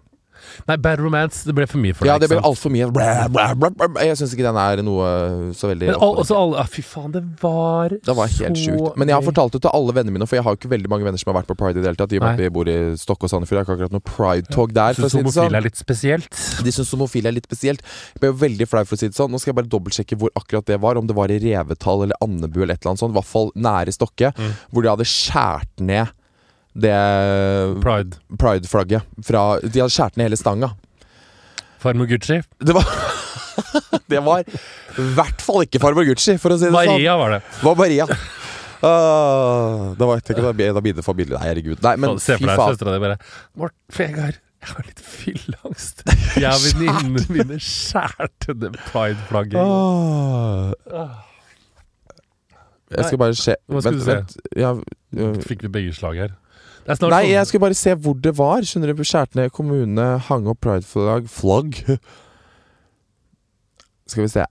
[0.69, 2.13] Nei, Bad Romance, det ble for mye for deg.
[2.13, 3.89] Ja, det ble altfor mye blæ, blæ, blæ.
[4.07, 5.09] Jeg syns ikke den er noe
[5.57, 8.97] så veldig Men også alle ah, Fy faen, det var Det var helt sjukt.
[9.01, 10.93] Men jeg har fortalt det til alle vennene mine, for jeg har jo ikke veldig
[10.93, 12.15] mange venner som har vært på pride i det hele tatt.
[12.41, 13.61] De bor i Stokke og Sandefjord.
[13.61, 14.99] Jeg har ikke akkurat noe pride-tog der.
[14.99, 15.59] Syns homofile sånn.
[15.61, 16.43] er litt spesielt.
[16.67, 17.85] De syns homofile er litt spesielt.
[18.15, 19.33] Jeg ble jo veldig flau, for å si det sånn.
[19.33, 21.01] Nå skal jeg bare dobbeltsjekke hvor akkurat det var.
[21.01, 23.15] Om det var i Revetal eller Andebu eller et eller annet sånt.
[23.15, 24.33] I hvert fall nære Stokke.
[24.37, 24.55] Mm.
[24.71, 26.15] Hvor de hadde skjært ned
[26.77, 26.97] det
[27.83, 28.19] Pride.
[28.39, 29.07] pride-flagget.
[29.25, 30.73] Pride De hadde skåret ned hele stanga.
[31.83, 32.41] Farmor Gucci.
[32.59, 32.85] Det var
[34.13, 36.93] Det var i hvert fall ikke farmor Gucci, for å si det sånn.
[36.93, 37.41] Maria var det.
[37.65, 38.07] Var Maria.
[38.85, 41.33] Ah, det var, da blir det for billig.
[41.33, 41.81] Nei, herregud.
[41.85, 43.17] Nei, men Se for deg søstera di bare
[43.57, 46.03] Morten Vegard, jeg har litt fylleangst.
[46.43, 49.61] Jeg og venninnene mine skjærte det pride-flagget.
[50.93, 51.23] Ah.
[52.97, 53.87] Jeg skal bare se vent.
[53.97, 54.19] du se?
[54.59, 56.35] Ja, uh, Fikk vi begge slag her.
[56.87, 58.63] Nei, sånn- jeg skulle bare se hvor det var.
[58.63, 61.81] Skjønner du, Skjærte ned kommune, hang opp prideflagg Flagg?
[64.07, 64.45] Skal vi se.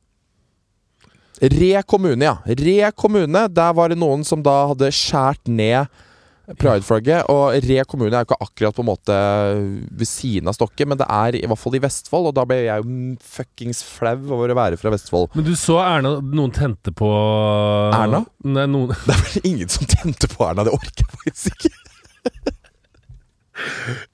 [1.42, 2.38] Re kommune, ja.
[2.48, 3.46] Re kommune.
[3.52, 5.88] Der var det noen som da hadde skjært ned
[6.60, 7.26] prideflagget.
[7.32, 9.16] Og Re kommune er jo ikke akkurat på en måte
[9.98, 12.60] ved siden av Stokke, men det er i hvert fall i Vestfold, og da ble
[12.68, 13.00] jeg jo
[13.36, 15.32] fuckings flau over å være fra Vestfold.
[15.36, 17.10] Men du så Erna Noen tente på
[17.96, 18.26] Erna?
[18.46, 21.74] Nei, noen Det er vel ingen som tente på Erna, det orker jeg faktisk ikke.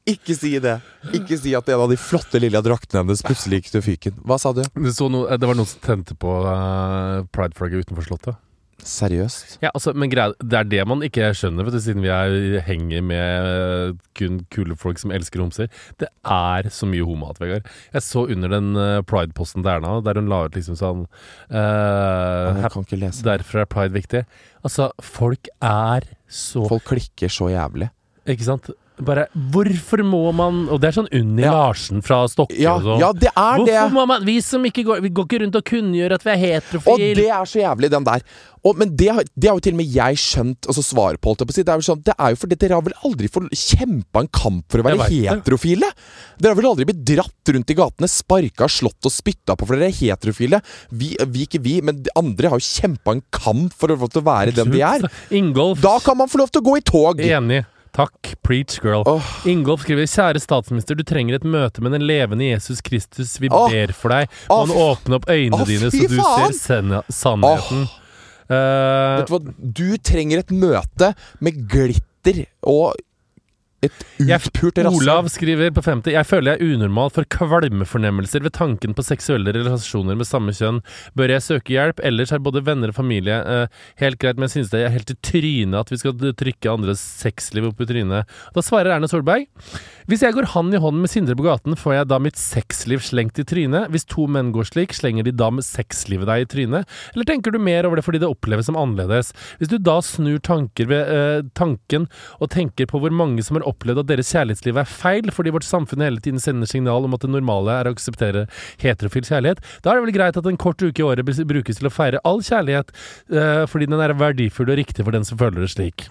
[0.09, 0.77] Ikke si det.
[1.15, 4.21] Ikke si at en av de flotte lilla draktene hennes plutselig gikk til fyken.
[4.27, 4.63] Hva sa du?
[4.91, 8.39] så noe, Det var noen som tente på uh, pride-flagget utenfor Slottet.
[8.87, 9.59] Seriøst?
[9.61, 12.61] Ja, altså, men greia, Det er det man ikke skjønner, vet du, siden vi er,
[12.65, 15.69] henger med kun kule folk som elsker homser.
[16.01, 17.69] Det er så mye homohat, Vegard.
[17.93, 22.61] Jeg så under den uh, pride-posten til Erna, der hun la ut liksom sånn uh,
[22.63, 23.25] Jeg kan ikke lese.
[23.27, 24.25] Derfor er pride viktig.
[24.65, 27.91] Altså, folk er så Folk klikker så jævlig.
[28.29, 28.69] Ikke sant?
[29.01, 31.53] Bare Hvorfor må man Og det er sånn Unni Ja.
[31.55, 33.01] Larsen fra Stokke Ja, og sånn.
[33.01, 33.95] ja det er Hvorfor det!
[33.95, 36.41] må man Vi som ikke går Vi går ikke rundt og kunngjør at vi er
[36.45, 36.93] heterofile.
[36.93, 38.23] Og det er så jævlig, den der.
[38.61, 41.33] Og, men det, det har jo til og med jeg skjønt, altså svaret på.
[41.33, 44.67] Det er jo sånn, det er jo fordi dere har vel aldri kjempa en kamp
[44.69, 45.89] for å være heterofile?
[46.37, 49.81] Dere har vel aldri blitt dratt rundt i gatene, sparka, slått og spytta på for
[49.81, 50.61] dere er heterofile?
[50.93, 54.13] Vi, vi ikke vi, men andre har jo kjempa en kamp for å få lov
[54.13, 55.09] til å være den de er.
[55.41, 57.25] Ingolf Da kan man få lov til å gå i tog!
[57.25, 57.63] Enig.
[57.95, 58.33] Takk.
[58.45, 59.03] Preach, girl.
[59.09, 59.25] Oh.
[59.49, 63.35] Ingolf skriver Kjære statsminister, du trenger et møte med den levende Jesus Kristus.
[63.41, 63.67] Vi oh.
[63.71, 64.31] ber for deg.
[64.49, 66.55] Må han åpne opp øynene dine, så du faen.
[66.55, 67.87] ser sannheten.
[68.51, 69.41] Uh, Vet du hva,
[69.79, 72.97] du trenger et møte med glitter og
[73.81, 74.99] et utpult rasshøl.
[75.01, 79.53] Olav skriver på 50 Jeg føler jeg er unormal for kvalmefornemmelser ved tanken på seksuelle
[79.55, 80.81] relasjoner med samme kjønn.
[81.17, 82.01] Bør jeg søke hjelp?
[82.05, 85.13] Ellers er både venner og familie eh, helt greit, men jeg synes det er helt
[85.13, 88.29] i trynet at vi skal trykke andres sexliv opp i trynet.
[88.53, 89.47] Da svarer Erna Solberg
[90.11, 93.01] Hvis jeg går hand i hånd med Sindre på gaten, får jeg da mitt sexliv
[93.05, 93.89] slengt i trynet?
[93.89, 97.01] Hvis to menn går slik, slenger de da med sexlivet deg i trynet?
[97.15, 99.33] Eller tenker du mer over det fordi det oppleves som annerledes?
[99.57, 102.05] Hvis du da snur tanker ved eh, tanken
[102.37, 105.67] og tenker på hvor mange som har opplevd at deres kjærlighetsliv er feil, fordi vårt
[105.67, 108.45] samfunn hele tiden sender signal om at det normale er å akseptere
[108.83, 111.89] heterofil kjærlighet, da er det vel greit at en kort uke i året brukes til
[111.89, 112.93] å feire all kjærlighet,
[113.33, 116.07] uh, fordi den er verdifull og riktig for den som føler det slik.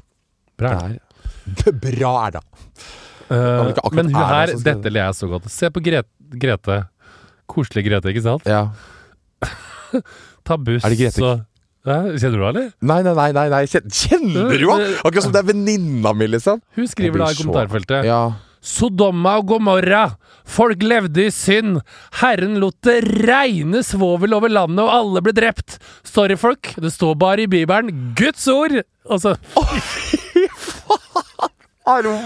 [0.61, 0.75] Bra.
[0.81, 0.99] Der.
[1.85, 2.37] Bra, er
[3.31, 3.37] Eh,
[3.71, 5.45] Uh, men hun her, det, dette ler jeg så godt.
[5.53, 6.11] Se på Grete.
[6.41, 6.81] Grete.
[7.51, 8.49] Koselig Grete, ikke sant?
[8.49, 8.65] Ja.
[10.47, 10.95] Ta buss Er
[11.87, 12.71] Kjenner du henne, eller?
[12.85, 13.65] Nei, nei, nei, nei, nei.
[13.71, 14.93] Kjenner du henne?
[15.01, 16.61] Akkurat som det er venninna mi, liksom.
[16.77, 18.21] Hun skriver da i kommentarfeltet Ja.
[18.61, 20.03] Sodoma og Gomorra.
[20.45, 21.79] Folk levde i synd.
[22.21, 25.79] Herren lot det regne svovel over landet, og alle ble drept.
[26.05, 26.75] Sorry, folk.
[26.77, 28.13] Det står bare i Bibelen.
[28.19, 28.83] Guds ord!
[29.09, 30.20] Altså, Er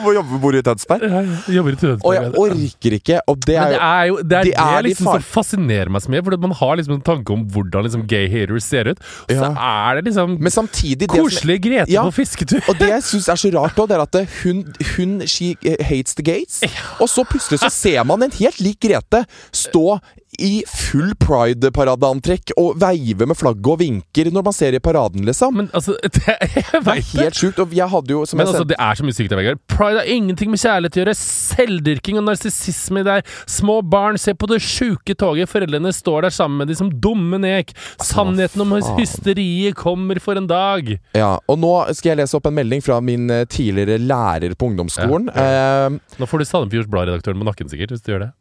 [0.05, 1.05] må bor i Tønsberg?
[1.49, 3.21] jeg jobber i Og jeg orker ikke.
[3.31, 5.27] Og det Men er det er jo det, er de det, er de liksom som
[5.35, 6.25] fascinerer meg så mye.
[6.27, 9.03] For man har liksom en tanke om hvordan liksom gay haters ser ut.
[9.29, 12.03] Og så er det liksom Men samtidig koselig Grete Ja.
[12.05, 12.61] på fisketur.
[12.69, 14.65] Og det jeg syns er så rart òg, det er at hun,
[14.97, 16.61] hun she hates the gays.
[17.01, 19.25] Og så plutselig så ser man en helt lik Grete
[19.55, 19.99] stå
[20.39, 25.57] i full pride-paradeantrekk og veive med flagget og vinker når man ser i paraden, liksom.
[25.61, 27.61] Men altså, det, jeg Det er helt sjukt.
[27.63, 29.63] Og jeg hadde jo som Men jeg altså, det er så mye sykt der, Vegard.
[29.71, 31.17] Pride har ingenting med kjærlighet å gjøre.
[31.21, 33.33] Selvdyrking og narsissisme i deg.
[33.51, 35.51] Små barn ser på det sjuke toget.
[35.51, 37.75] Foreldrene står der sammen med de som dumme nek.
[38.03, 40.95] Sannheten om hysteriet kommer for en dag.
[41.17, 44.71] Ja, og nå skal jeg lese opp en melding fra min eh, tidligere lærer på
[44.73, 45.31] ungdomsskolen.
[45.31, 48.33] Eh, Nå får du Sandefjords Blad-redaktøren på nakken, sikkert, hvis du gjør det.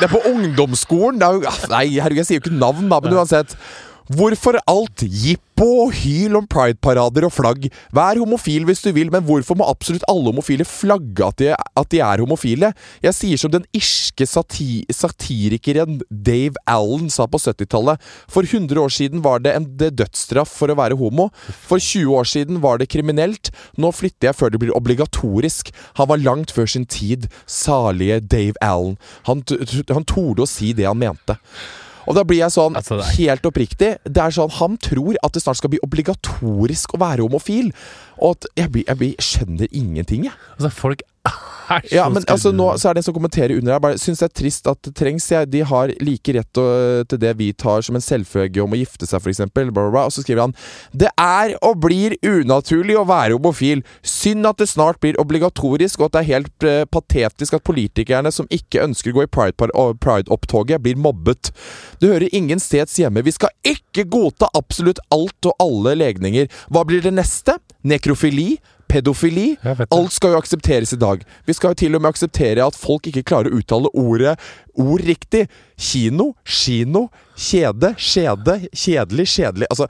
[0.00, 1.20] Det er på ungdomsskolen!
[1.20, 3.52] Det er jo, ah, nei, herregud, jeg sier jo ikke navn, da, men uansett.
[4.10, 7.68] Hvorfor alt jippo og hyl om prideparader og flagg?
[7.94, 11.90] Vær homofil hvis du vil, men hvorfor må absolutt alle homofile flagge at de, at
[11.92, 12.72] de er homofile?
[13.04, 18.02] Jeg sier som den irske sati satirikeren Dave Allen sa på 70-tallet.
[18.26, 21.28] For 100 år siden var det en dødsstraff for å være homo.
[21.68, 23.52] For 20 år siden var det kriminelt.
[23.78, 25.70] Nå flytter jeg før det blir obligatorisk.
[26.02, 28.98] Han var langt før sin tid, salige Dave Allen.
[29.30, 29.44] Han,
[29.94, 31.38] han torde å si det han mente.
[32.10, 35.44] Og da blir jeg sånn, Altså, helt oppriktig Det er sånn, Han tror at det
[35.44, 37.70] snart skal bli obligatorisk å være homofil.
[38.18, 40.36] Og at jeg, blir, jeg blir, skjønner ingenting, jeg.
[40.58, 41.04] Altså, folk
[41.90, 43.82] Ja, men altså, nå så er det en som kommenterer under her.
[43.82, 45.28] Bare syns det er trist at det trengs.
[45.30, 45.50] Jeg.
[45.52, 46.64] De har like rett å,
[47.06, 49.42] til det vi tar som en selvfølge om å gifte seg, f.eks.
[49.44, 50.54] Og så skriver han
[50.90, 53.84] Det er og blir unaturlig å være homofil.
[54.02, 58.32] Synd at det snart blir obligatorisk, og at det er helt uh, patetisk at politikerne
[58.34, 61.52] som ikke ønsker å gå i pride-opptoget, pride-opptoget, blir mobbet.
[62.02, 63.22] Det hører ingen steds hjemme.
[63.26, 66.50] Vi skal ikke godta absolutt alt og alle legninger.
[66.72, 67.60] Hva blir det neste?
[67.86, 68.56] Nekrofili?
[68.90, 69.48] Pedofili?
[69.64, 71.22] Alt skal jo aksepteres i dag.
[71.46, 74.36] Vi skal jo til og med akseptere at folk ikke klarer å uttale ordet
[74.80, 75.46] ord riktig.
[75.80, 77.06] Kino, kino,
[77.38, 79.70] kjede, skjede, kjedelig, kjedelig.
[79.70, 79.88] Altså,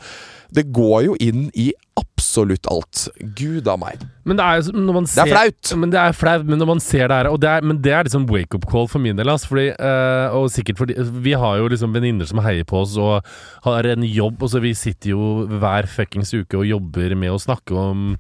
[0.55, 3.07] det går jo inn i absolutt alt.
[3.39, 4.03] Gud a meg.
[4.29, 5.73] Men det er man Det er flaut!
[5.79, 7.93] Men det er flaut, men når man ser det her og det er, Men det
[7.93, 9.31] er liksom wake-up call for min del.
[9.31, 12.97] Altså, fordi, eh, og sikkert fordi Vi har jo liksom venninner som heier på oss
[12.97, 13.27] og
[13.65, 14.43] har en jobb.
[14.43, 18.17] Og så Vi sitter jo hver fuckings uke og jobber med å snakke om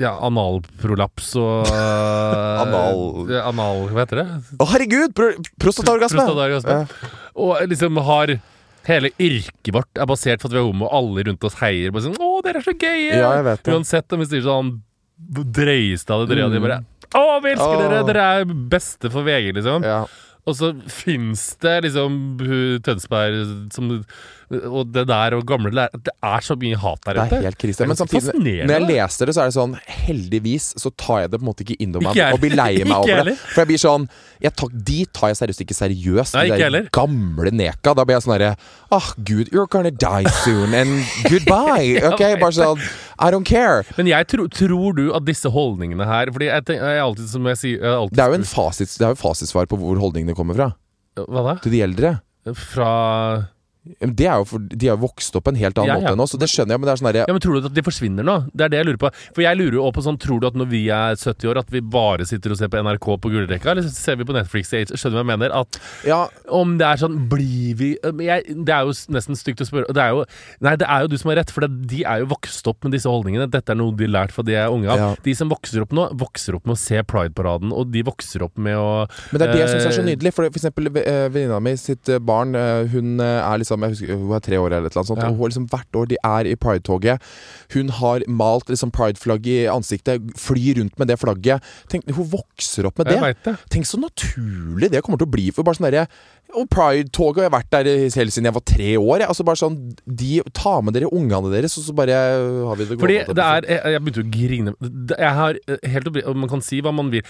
[0.00, 1.66] ja, analprolaps og
[2.62, 4.26] Anal- Anal Hva heter det?
[4.60, 5.14] Å, herregud!
[5.16, 5.30] Pro
[5.62, 6.20] prostataorgasme!
[6.22, 7.12] Prostataorgasme.
[7.36, 8.36] Og liksom har
[8.86, 11.90] Hele yrket vårt er basert på at vi er homo, og alle rundt oss heier.
[11.90, 13.72] Bare sånn, 'Å, dere er så gaye!' Ja, jeg vet det.
[13.74, 14.68] Uansett om vi sier sånn
[15.18, 16.78] drøyeste av det drøye, de bare
[17.10, 18.04] 'Å, vi elsker dere!
[18.06, 19.82] Dere er beste for VG', liksom.
[19.82, 20.04] Ja.
[20.46, 22.16] Og så fins det liksom
[22.86, 23.40] Tønsberg
[23.74, 23.88] som
[24.70, 27.58] Og det der og gamle lærere Det er så mye hat der Det er helt
[27.58, 27.86] krise.
[27.90, 29.74] Men samtidig, når jeg leser det, så er det sånn
[30.06, 32.70] Heldigvis så tar jeg det på en måte ikke inn over meg og blir lei
[32.86, 33.34] meg over det.
[33.42, 34.06] For jeg blir sånn
[34.44, 36.36] jeg tar, De tar jeg seriøst ikke seriøst.
[36.36, 36.88] Nei, de ikke der heller.
[36.94, 37.94] gamle neka.
[37.96, 38.52] Da blir jeg sånn herre
[38.94, 41.98] Ah, gud, you're gonna die soon, and goodbye.
[42.12, 42.78] Ok, bare sånn
[43.16, 43.82] I don't care.
[43.96, 47.46] Men jeg tror, tror du at disse holdningene her Fordi jeg, tenker, jeg alltid som
[47.48, 50.00] jeg sier jeg alltid Det er jo en fasits, det er jo fasitsvar på hvor
[50.02, 50.70] holdningene kommer fra.
[51.16, 51.54] Hva da?
[51.64, 52.10] Til de eldre.
[52.52, 52.90] Fra
[54.00, 56.02] Det er jo for, De har vokst opp på en helt annen Ja, ja.
[56.02, 57.60] måte enn oss, så det skjønner jeg, men det er sånn derre Ja, men Tror
[57.60, 58.36] du at de forsvinner nå?
[58.52, 59.10] Det er det jeg lurer på.
[59.36, 61.72] For jeg lurer også på sånn Tror du at når vi er 70 år, at
[61.74, 64.72] vi bare sitter og ser på NRK på gullrekka, eller ser vi på Netflix?
[64.72, 65.54] Skjønner du hva jeg mener?
[65.62, 66.20] At Ja,
[66.52, 69.92] om det er sånn Blir vi jeg, Det er jo nesten stygt å spørre.
[69.94, 70.24] Det er jo,
[70.64, 72.84] nei, det er jo du som har rett, for det, de er jo vokst opp
[72.86, 73.48] med disse holdningene.
[73.52, 75.16] Dette er noe de har lært fra de er unge av.
[75.24, 78.56] De som vokser opp nå, vokser opp med å se Pride-paraden, og de vokser opp
[78.58, 80.32] med å Men det er det jeg syns er så eh, nydelig.
[80.36, 84.14] For, for eksempel eh, venninna mi sitt barn, eh, hun eh, er liksom jeg husker,
[84.16, 85.22] Hun er tre år eller et eller annet sånt.
[85.22, 85.30] Ja.
[85.30, 87.22] Og hun liksom hvert år de er i Pride-toget.
[87.74, 91.62] Hun har malt liksom Pride-flagg i ansiktet, flyr rundt med det flagget.
[91.92, 93.34] Tenk, hun vokser opp med det.
[93.44, 93.56] Det.
[93.72, 96.06] Tenk så naturlig det kommer til å bli for bare sånn derre
[96.54, 99.22] og Pride-toget, og jeg har vært der helt siden jeg var tre år.
[99.22, 99.28] Jeg.
[99.28, 99.76] Altså bare sånn,
[100.06, 103.34] de Ta med dere ungene deres, og så bare har vi det Fordi gående.
[103.36, 104.74] det er Jeg, jeg begynte å grine.
[105.10, 107.22] Jeg har eh, helt oppri- og Man kan si hva man vil.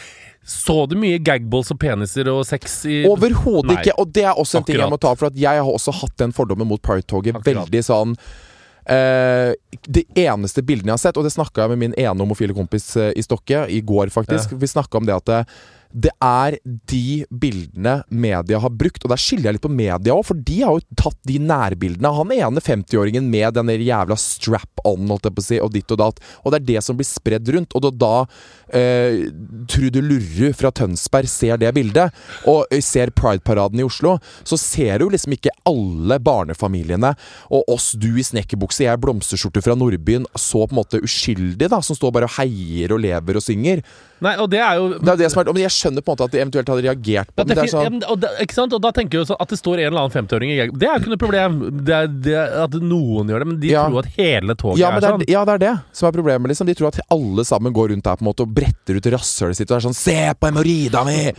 [0.47, 3.97] Så du mye gagballs og peniser og sex i Overhodet ikke.
[3.99, 6.19] Og det er også en ting jeg må ta, for at jeg har også hatt
[6.23, 7.41] den fordommen mot Pride-toget.
[7.47, 8.19] Veldig sånn
[8.87, 9.51] Uh,
[9.91, 12.93] De eneste bildene jeg har sett, og det snakka jeg med min ene homofile kompis
[12.95, 14.55] uh, i Stokke i går, faktisk.
[14.55, 15.51] Vi snakka om det at
[15.97, 16.59] det, er
[16.91, 20.59] de bildene media har brukt, og der skiller jeg litt på media òg, for de
[20.61, 22.13] har jo tatt de nærbildene.
[22.19, 25.95] Han ene 50-åringen med den der jævla strap-on, holdt jeg på å si, og ditt
[25.95, 26.21] og datt.
[26.43, 27.73] Og det er det som blir spredd rundt.
[27.77, 28.13] Og da, da
[28.77, 29.31] eh,
[29.73, 32.13] Trude Lurru fra Tønsberg ser det bildet,
[32.45, 37.15] og eh, ser Pride-paraden i Oslo, så ser du liksom ikke alle barnefamiliene
[37.49, 41.71] og oss, du i snekkerbukse, jeg i blomsterskjorte fra Nordbyen, så på en måte uskyldig,
[41.73, 43.83] da, som står bare og heier og lever og synger.
[44.25, 46.17] Nei, og det er jo Det er det som er Men jeg skjønner på en
[46.19, 47.67] måte at de eventuelt hadde reagert på At det.
[47.71, 48.75] Sånn ja, og, da, ikke sant?
[48.77, 50.93] og da tenker du sånn at det står en eller annen 50-åring i Det er
[50.97, 51.59] jo ikke noe problem.
[51.87, 53.87] Det er, det er at noen gjør det, men de Ja.
[53.89, 55.27] tror at hele toget ja, er er, sånn.
[55.31, 56.51] ja, det er det som er problemet.
[56.53, 59.11] liksom De tror at alle sammen går rundt der på en måte og bretter ut
[59.17, 61.33] rasshølet sitt og er sånn 'Se på hemoroida mi!'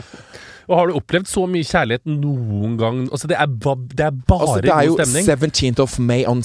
[0.68, 2.98] Og har du opplevd så mye kjærlighet noen gang?
[3.08, 5.28] Altså, det er, ba, det er bare Altså, det er jo god stemning.
[5.72, 6.42] 17th of May on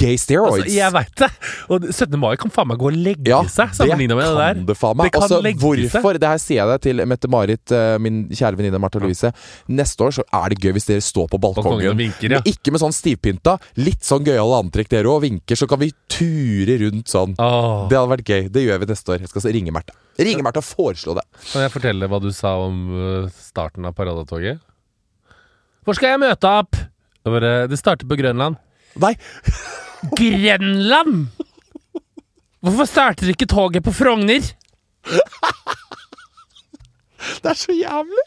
[0.00, 0.62] gay steroids.
[0.64, 1.28] Altså, jeg veit det!
[1.68, 2.16] Og 17.
[2.22, 4.54] mai kan faen meg gå og legge Ja, seg sammenligna med det der.
[4.62, 5.18] kan det faen meg.
[5.20, 9.32] Altså, hvorfor, det her sier jeg det til Mette-Marit, eh, min kjære venninne Martha Louise.
[9.68, 12.40] Neste år så er det gøy hvis dere står på Balkongen vinker, ja.
[12.40, 13.58] Men ikke med sånn stivpynta.
[13.76, 17.36] Litt sånn gøyale antrekk dere òg, vinker, så kan vi ture rundt sånn.
[17.36, 18.48] Åh, Det hadde vært gøy.
[18.52, 19.20] Det gjør vi neste år.
[19.26, 19.92] Jeg skal ringe Märtha.
[20.16, 21.24] Ringe til å foreslå det.
[21.50, 24.62] kan jeg fortelle hva du sa om uh, starten av paradetoget?
[25.84, 26.76] Hvor skal jeg møte opp?
[26.76, 28.56] Det, bare, det starter på Grønland.
[29.02, 29.12] Nei,
[30.18, 31.28] Grenland!
[32.64, 34.42] Hvorfor starter ikke toget på Frogner?
[37.42, 38.26] det er så jævlig!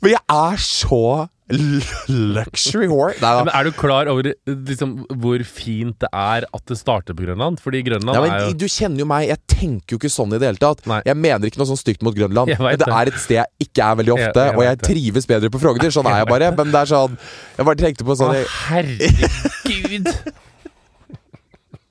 [0.00, 1.02] Men jeg er så
[1.48, 3.14] luxury whore.
[3.22, 3.32] Nei.
[3.44, 7.60] Men er du klar over liksom, hvor fint det er at det starter på Grønland?
[7.62, 10.40] Fordi Grønland Ja, er jo Du kjenner jo meg, jeg tenker jo ikke sånn i
[10.42, 10.82] det hele tatt.
[10.90, 11.00] Nei.
[11.06, 13.86] Jeg mener ikke noe sånn stygt mot Grønland, men det er et sted jeg ikke
[13.90, 14.88] er veldig ofte, jeg og jeg vet det.
[14.90, 15.94] trives bedre på Frogner.
[15.94, 16.50] Sånn er jeg bare.
[16.56, 17.16] Men det er sånn
[17.56, 20.10] Jeg bare tenkte på sånn Å, herregud!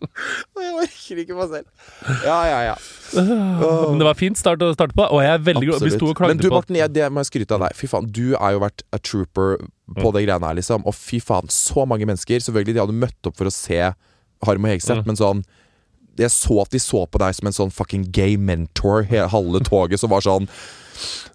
[0.02, 1.68] jeg orker ikke meg selv.
[2.26, 2.76] Ja, ja, ja.
[3.90, 6.10] Men det var fint start å starte på, og jeg er veldig glad Vi sto
[6.12, 7.76] og Men du, Morten, jeg, det må jeg skryte av deg.
[7.80, 9.58] Fy faen, du har jo vært a trooper
[9.96, 10.14] på Mm.
[10.16, 10.82] det greiene her, liksom.
[10.90, 12.40] Og fy faen, så mange mennesker.
[12.42, 13.78] Selvfølgelig, de hadde møtt opp for å se
[14.46, 15.08] Harm og Hegseth, Mm.
[15.12, 15.44] men sånn
[16.18, 20.00] jeg så at de så på deg som en sånn fucking gay mentor, halve toget,
[20.00, 20.48] som var sånn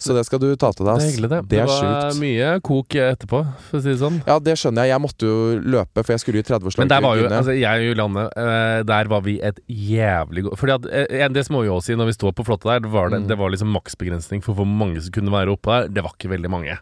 [0.01, 1.41] Så det skal du ta til deg, Det er hyggelig, det.
[1.51, 2.21] Det er var sjukt.
[2.23, 4.17] mye kok etterpå, for å si det sånn.
[4.27, 4.95] Ja, det skjønner jeg.
[4.95, 6.79] Jeg måtte jo løpe, for jeg skulle i 30-årslaget.
[6.85, 10.59] Men der var jo, altså jeg og Julianne, eh, der var vi et jævlig godt
[10.59, 12.81] Fordi at eh, Det må vi jo også si, når vi står på flåtta der,
[12.87, 13.29] det var, det, Mm.
[13.29, 15.89] det var liksom maksbegrensning for hvor mange som kunne være oppe der.
[15.89, 16.79] Det var ikke veldig mange.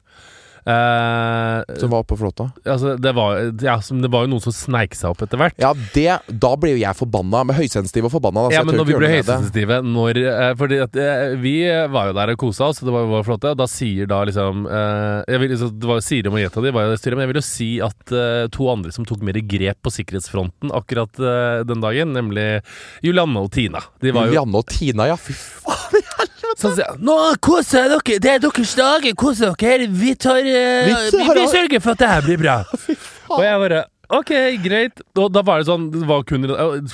[0.68, 2.50] Eh, Som var på flåta.
[2.64, 5.54] altså, det var, ja, som- det var jo noen som sneik seg opp etter hvert.
[5.58, 7.44] Ja, det Da ble jo jeg forbanna.
[7.46, 8.48] Med høysensitiv og forbanna.
[8.48, 11.54] Da, Ja, men når vi ble høysensitive når, eh, Fordi at eh, vi
[11.88, 13.44] var jo der og kosa oss, det var jo flott.
[13.48, 16.84] Og da sier da liksom eh, vil, så, Det var Siri og Margrethe de var
[16.88, 19.78] jo i styret, men jeg vil jo si at to andre som tok mer grep
[19.82, 21.12] på sikkerhetsfronten akkurat
[21.66, 22.60] den dagen, nemlig
[23.02, 23.80] Julianne og Tina.
[24.02, 25.16] Jo Julianne og Tina, ja.
[25.16, 26.02] Fy faen.
[26.58, 27.14] sånn sier jeg, Nå
[27.44, 29.86] koser dere, det er deres dager, koser dere.
[29.88, 30.40] Vi tar
[30.88, 32.58] Vi vi, sørger for at det her blir bra.
[33.34, 34.30] og jeg bare Ok,
[34.64, 35.02] greit.
[35.20, 36.46] Og da var det sånn det var kun,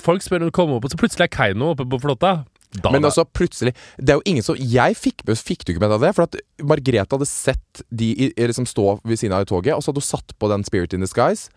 [0.02, 2.40] Folk spør når de kommer opp, og så plutselig er Keiino oppe på flåtta.
[2.74, 5.92] Da, Men altså plutselig Det er jo ingen som Jeg fikk, fikk du ikke med
[5.92, 6.08] deg det?
[6.16, 6.34] For at
[6.66, 10.02] Margrethe hadde sett de i, liksom stå ved siden av i toget, og så hadde
[10.02, 11.54] hun satt på den Spirit in Disguise.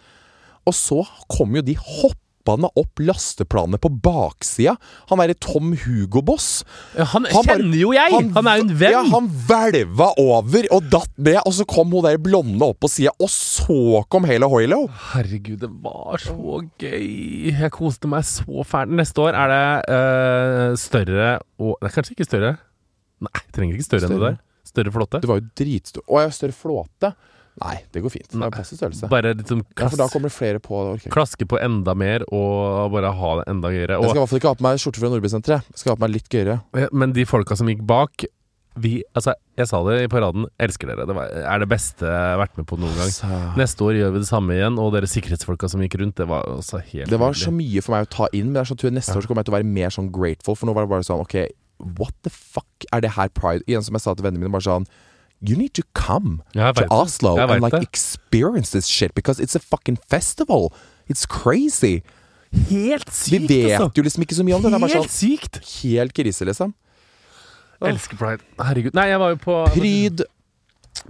[0.70, 1.02] Og så
[1.32, 1.74] kom jo de
[2.48, 4.76] hoppende opp lasteplanet på baksida.
[5.10, 6.64] Han derre Tom Hugo-boss.
[6.98, 8.12] Ja, han, Han bare- kjenner jo jeg!
[8.34, 8.92] Han, er jo en venn.
[8.92, 12.90] Ja, han hvelva over og datt ned, og så kom hun der blonde opp på
[12.90, 14.88] sida, og så kom hele Hoilo.
[15.14, 17.52] Herregud, det var så gøy.
[17.52, 18.94] Jeg koste meg så fælt.
[18.98, 19.64] Neste år er det
[19.98, 22.58] øh, større og er kanskje ikke større.
[23.24, 24.38] Nei, trenger ikke større, enn det der.
[24.68, 25.20] Større flåte.
[25.24, 26.04] Det var jo dritstor.
[26.12, 27.14] Å ja, større flåte.
[27.64, 28.30] Nei, det går fint.
[28.30, 29.10] Det er passe størrelse.
[29.10, 30.78] Bare liksom Ja, for da kommer det flere på.
[30.86, 31.16] Det orker jeg ikke.
[31.18, 33.98] klaske på enda mer og bare ha det enda gøyere.
[33.98, 35.70] Jeg skal i Og, hvert fall ikke ha på meg skjorte fra Nordbysenteret.
[35.74, 36.60] Jeg skal ha på meg litt gøyere.
[36.94, 38.26] men de folka som gikk bak
[38.78, 40.46] vi, altså, Jeg sa det i paraden.
[40.62, 41.08] Elsker dere.
[41.10, 43.10] Det var, er det beste jeg har vært med på noen gang.
[43.10, 43.26] Så,
[43.58, 46.46] Neste år gjør vi det samme igjen, og dere sikkerhetsfolka som gikk rundt, det var
[46.46, 47.42] også helt det var nydelig.
[47.48, 49.28] så mye for meg å ta inn, men er sånn, tror jeg neste år så
[49.32, 51.36] kommer jeg til å være mer sånn grateful, for nå var det bare sånn OK,
[51.98, 53.66] what the fuck er det her pride?
[53.66, 54.86] Igjen som jeg sa til vennene mine, bare sånn
[55.42, 56.86] You need to come to.
[56.90, 60.74] Oslo and like experience this shit because it's a fucking festival.
[61.08, 62.02] It's crazy.
[62.70, 63.92] Helt Vi sykt, vet altså!
[63.98, 64.72] jo liksom ikke så mye om det.
[64.72, 65.60] Det er bare Helt sånn sykt!
[65.84, 66.74] helt krise, liksom.
[67.86, 68.42] Elsker pride.
[68.58, 68.96] Herregud.
[68.98, 70.24] Nei, jeg var jo på Pryd.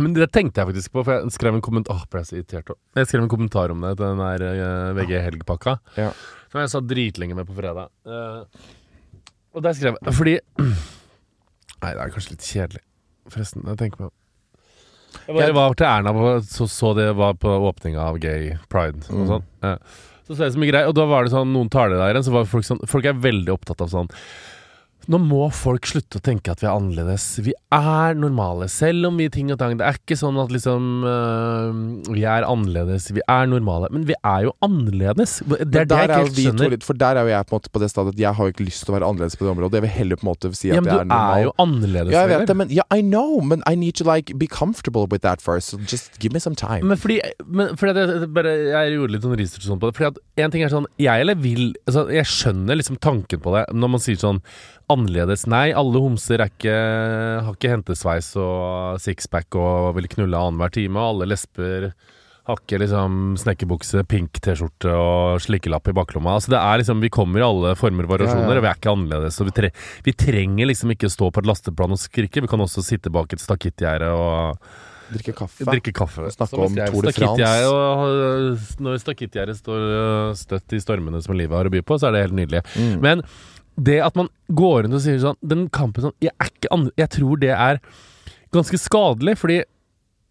[0.04, 2.36] Men det tenkte jeg faktisk på, for jeg skrev en kommentar Åh, ble jeg så
[2.36, 2.82] irritert også.
[3.00, 5.78] Jeg skrev en kommentar om det til den der eh, VG Helg-pakka.
[5.96, 6.10] Ja.
[6.52, 7.88] Som jeg satt dritlenge med på fredag.
[8.04, 8.68] Eh,
[9.56, 10.36] og der skrev jeg Fordi
[11.78, 12.84] Nei, det er kanskje litt kjedelig,
[13.34, 13.64] forresten.
[13.68, 14.12] Jeg tenker på
[15.28, 19.24] Jeg var til Erna på, så, så det var på åpninga av Gay Pride og
[19.24, 19.28] Mm.
[19.32, 19.80] sånn.
[20.28, 22.26] Så så jeg så mye greier, og da var det sånn noen taler der igjen,
[22.28, 24.10] så var folk sånn Folk er veldig opptatt av sånn
[25.08, 27.26] nå må folk slutte å tenke at vi er annerledes.
[27.46, 29.78] Vi er normale, selv om vi er ting og tang.
[29.80, 33.88] Det er ikke sånn at liksom øh, Vi er annerledes, vi er normale.
[33.94, 35.38] Men vi er jo annerledes.
[35.48, 36.74] Det er det jeg er ikke helt skjønner.
[36.76, 38.50] litt, for der er jo jeg på en måte på det stadiet at jeg har
[38.50, 39.80] jo ikke lyst til å være annerledes på det området.
[39.80, 41.38] Jeg vil heller på en måte si at Ja, men jeg du er normal.
[41.38, 42.14] er jo annerledes.
[42.18, 45.08] ja, jeg vet det, men ja, I know, men I need to like be comfortable
[45.08, 45.70] with that first.
[45.74, 46.84] So just give me some time.
[46.88, 49.96] Men fordi, men fordi det, det bare, Jeg gjorde litt sånn research sånn på det.
[49.98, 53.56] Fordi at En ting er sånn Jeg eller vil altså, Jeg skjønner liksom tanken på
[53.56, 54.42] det når man sier sånn
[54.90, 55.46] annerledes.
[55.52, 56.76] Nei, alle homser er ikke,
[57.44, 60.96] har ikke hentesveis og sixpack og vil knulle annenhver time.
[61.02, 61.90] Og alle lesber
[62.48, 66.38] har ikke liksom snekkerbukse, pink T-skjorte og slikkelapp i baklomma.
[66.38, 68.60] Altså det er liksom Vi kommer i alle former og variasjoner, Ja, ja.
[68.62, 69.40] og vi er ikke annerledes.
[69.44, 69.72] Vi, tre,
[70.08, 72.40] vi trenger liksom ikke stå på et lasteplan og skrike.
[72.46, 74.70] Vi kan også sitte bak et stakittgjerde og
[75.08, 75.64] Drikke kaffe.
[75.64, 76.26] Drikke kaffe.
[76.36, 77.68] Snakke om Tour de France.
[77.72, 82.10] og- Når stakittgjerdet står øh, støtt i stormene som livet har å by på, så
[82.10, 82.60] er det helt nydelig.
[82.76, 83.00] Mm.
[83.00, 83.22] Men
[83.78, 86.94] det at man går rundt og sier sånn Den kampen sånn Jeg, er ikke andre,
[86.98, 87.82] jeg tror det er
[88.56, 89.58] ganske skadelig, fordi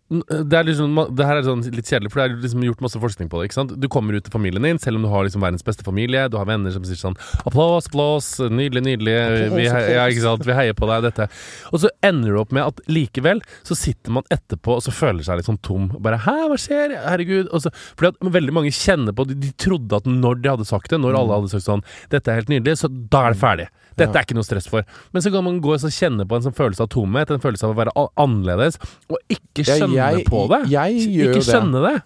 [0.07, 3.01] det, er liksom, det her er sånn litt kjedelig, for det er liksom gjort masse
[3.03, 3.49] forskning på det.
[3.49, 3.73] ikke sant?
[3.83, 6.29] Du kommer ut til familien din, selv om du har liksom verdens beste familie.
[6.31, 9.17] Du har venner som sier sånn Applaus, applaus, nydelig, nydelig.
[9.57, 10.47] Vi, ja, ikke sant?
[10.47, 11.27] Vi heier på deg, dette.
[11.73, 15.27] Og så ender du opp med at likevel så sitter man etterpå og så føler
[15.27, 15.89] seg litt sånn tom.
[15.99, 16.95] Bare 'hæ, hva skjer?
[17.03, 17.51] Herregud'.
[17.51, 20.69] Og så, fordi at veldig mange kjenner på de, de trodde at når de hadde
[20.71, 21.83] sagt det, når alle hadde sagt sånn
[22.15, 23.69] 'Dette er helt nydelig', så da er det ferdig.
[23.97, 24.85] Dette er ikke noe stress for.
[25.15, 27.41] Men så kan man gå og så kjenne på en sånn følelse av tomhet, en
[27.41, 28.77] følelse av å være annerledes,
[29.09, 30.61] og ikke skjønne jeg- på det.
[30.71, 31.47] jeg gjør ikke det.
[31.49, 32.03] skjønne det.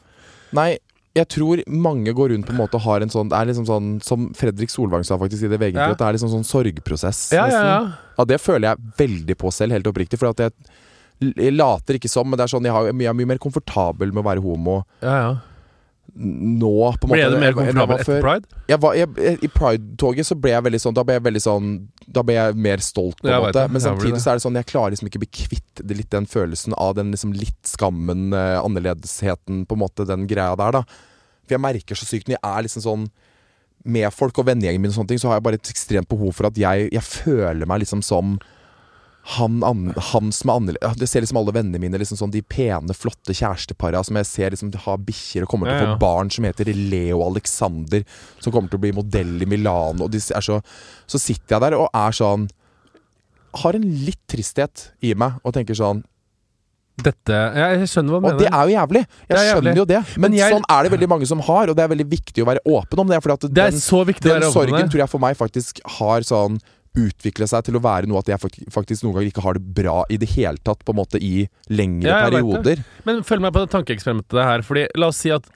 [0.53, 0.71] Nei,
[1.15, 3.67] jeg tror mange går rundt på en måte og har en sånn Det er liksom
[3.67, 5.89] sånn Som Fredrik Solvang sa faktisk i det VG, Ja.
[5.95, 7.33] det er liksom sånn sorgprosess.
[7.33, 7.93] Ja, ja, ja.
[8.19, 10.19] Ja, det føler jeg veldig på selv, helt oppriktig.
[10.19, 10.53] For jeg,
[11.37, 14.13] jeg later ikke som, men det er sånn jeg, har, jeg er mye mer komfortabel
[14.13, 15.37] med å være homo ja, ja.
[16.15, 16.73] Nå.
[17.01, 18.59] på en Ble måte, du mer komfortabel etter pride?
[18.71, 21.71] Jeg var, jeg, I Pride-toget så ble jeg veldig sånn Da ble jeg veldig sånn
[22.07, 23.65] Da ble jeg mer stolt, på en Jeg måte.
[23.73, 26.13] Men samtidig så er det sånn Jeg klarer liksom ikke å bli kvitt det, litt
[26.13, 30.81] den følelsen av den liksom litt skammen, uh, annerledesheten, på en måte, den greia der,
[30.81, 30.83] da.
[31.47, 33.11] For jeg merker så sykt når jeg er liksom sånn
[33.91, 36.35] med folk og vennegjengen min og sånne ting, så har jeg bare et ekstremt behov
[36.37, 38.37] for at jeg, jeg føler meg liksom som
[39.23, 42.41] han, an, han som er annerledes Det ser liksom alle vennene mine liksom sånn De
[42.41, 46.31] pene, flotte kjærestepara som jeg ser liksom har bikkjer og kommer til å få barn
[46.33, 48.03] som heter Leo Alexander,
[48.41, 50.07] som kommer til å bli modell i Milano.
[50.07, 50.57] Og de er så,
[51.07, 52.49] så sitter jeg der og er sånn
[53.61, 56.01] Har en litt tristhet i meg og tenker sånn
[57.01, 59.05] Dette Jeg skjønner hva du Og det er jo jævlig!
[59.29, 59.53] Jeg jævlig.
[59.53, 60.01] skjønner jo det.
[60.17, 62.43] Men, Men jeg- sånn er det veldig mange som har, og det er veldig viktig
[62.45, 63.21] å være åpen om det.
[63.23, 65.19] Fordi at Det er den, så viktig å være åpen om sorgen tror jeg for
[65.29, 66.59] meg faktisk har sånn
[66.99, 70.01] utvikle seg til å være noe at jeg faktisk noen ganger ikke har det bra
[70.11, 72.83] i det hele tatt, på en måte i lengre Ja, perioder.
[73.07, 74.65] Men følg meg på det tankeeksperimentet her.
[74.67, 75.47] Fordi La oss si at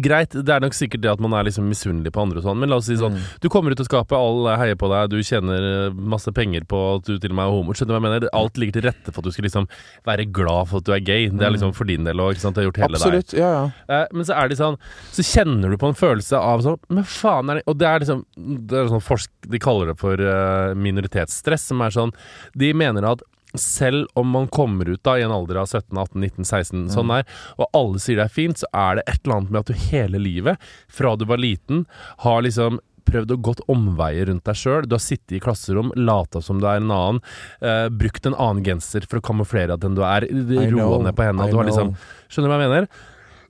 [0.00, 2.56] Greit, det er nok sikkert det at man er liksom misunnelig på andre og sånn,
[2.62, 3.24] men la oss si sånn Mm.
[3.40, 6.78] Du kommer ut av skapet, alle heier på deg, du tjener eh, masse penger på
[6.96, 7.72] at du til og med er homo.
[7.76, 8.26] Skjønner du hva jeg mener?
[8.36, 9.68] Alt ligger til rette for at du skal liksom
[10.08, 11.28] være glad for at du er gay.
[11.32, 12.58] Det er liksom for din del òg, ikke sant.
[12.58, 13.16] Det har gjort hele deg.
[13.32, 13.38] Mm.
[13.40, 13.64] Ja, ja.
[13.96, 14.76] Eh, men så er det sånn
[15.16, 18.04] Så kjenner du på en følelse av sånn Men faen er det Og det er
[18.04, 18.22] liksom
[18.68, 22.12] Det er sånn forsk De kaller det for eh, minoritetsstress, som er sånn
[22.58, 23.24] De mener at
[23.56, 27.14] selv om man kommer ut da i en alder av 17, 18, 19, 16, sånn
[27.14, 27.24] der,
[27.56, 29.86] og alle sier det er fint, så er det et eller annet med at du
[29.88, 31.86] hele livet, fra du var liten,
[32.24, 34.84] har liksom prøvd å gått omveier rundt deg sjøl.
[34.84, 37.20] Du har sittet i klasserom, lata som du er en annen,
[37.64, 41.24] uh, brukt en annen genser for å kamuflere at den du er, roa ned på
[41.24, 41.48] hendene.
[41.48, 41.94] Du har liksom
[42.28, 42.90] Skjønner du hva jeg mener?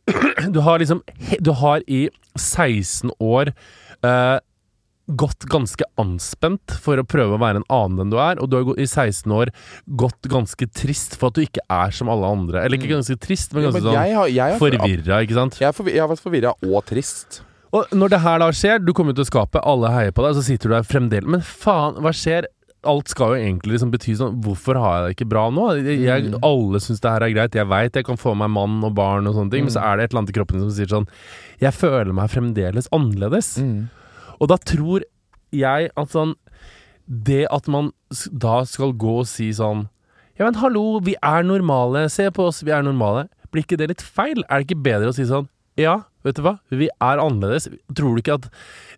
[0.55, 1.03] Du har liksom
[1.45, 2.07] Du har i
[2.39, 4.37] 16 år eh,
[5.09, 8.59] gått ganske anspent for å prøve å være en annen enn du er, og du
[8.59, 9.53] har i 16 år
[10.01, 12.63] gått ganske trist for at du ikke er som alle andre.
[12.65, 15.61] Eller ikke ganske trist, men ganske sånn forvirra, ikke sant?
[15.63, 17.41] Jeg, er jeg har vært forvirra og trist.
[17.77, 20.39] Og når det her da skjer, du kommer ut av skapet, alle heier på deg,
[20.39, 22.49] så sitter du der fremdeles Men faen, hva skjer?
[22.89, 25.65] Alt skal jo egentlig liksom bety sånn Hvorfor har jeg det ikke bra nå?
[25.83, 27.57] Jeg, jeg, alle syns det her er greit.
[27.59, 29.99] Jeg veit jeg kan få meg mann og barn og sånne ting, men så er
[29.99, 31.09] det et eller annet i kroppen som sier sånn
[31.61, 33.57] Jeg føler meg fremdeles annerledes.
[34.39, 35.05] Og da tror
[35.55, 36.35] jeg at sånn
[37.09, 37.93] Det at man
[38.31, 39.87] da skal gå og si sånn
[40.39, 42.05] Ja, men hallo, vi er normale.
[42.13, 43.27] Se på oss, vi er normale.
[43.51, 44.45] Blir ikke det litt feil?
[44.47, 45.49] Er det ikke bedre å si sånn
[45.81, 47.69] Ja, vet du hva, vi er annerledes.
[47.97, 48.47] Tror du ikke at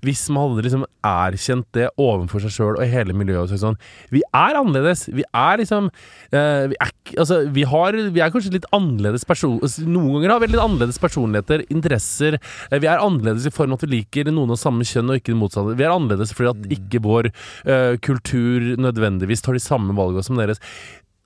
[0.07, 3.78] hvis man hadde liksom erkjent det overfor seg sjøl og hele miljøet og sånn
[4.12, 5.07] Vi er annerledes.
[5.12, 9.59] Vi er liksom uh, vi, er, altså, vi, har, vi er kanskje litt annerledes person...
[9.86, 12.38] Noen ganger har vi litt annerledes personligheter, interesser.
[12.70, 15.20] uh, Vi er annerledes i form av at vi liker noen av samme kjønn og
[15.20, 15.76] ikke det motsatte.
[15.78, 20.40] Vi er annerledes fordi at ikke vår uh, kultur nødvendigvis tar de samme valgene som
[20.40, 20.62] deres.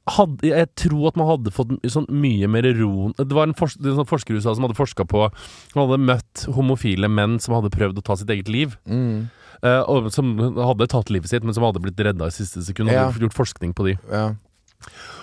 [0.04, 3.72] Hadde, jeg tror at man hadde fått sånn mye mer ro Det var en, fors,
[3.78, 7.08] det er en sånn forsker i USA som hadde forska på Han hadde møtt homofile
[7.08, 8.74] menn som hadde prøvd å ta sitt eget liv.
[8.84, 9.30] Mm.
[9.64, 12.92] Uh, og som hadde tatt livet sitt, men som hadde blitt redda i siste sekund.
[12.92, 13.06] Ja.
[13.08, 13.96] Hadde gjort forskning på de.
[14.12, 14.26] Ja.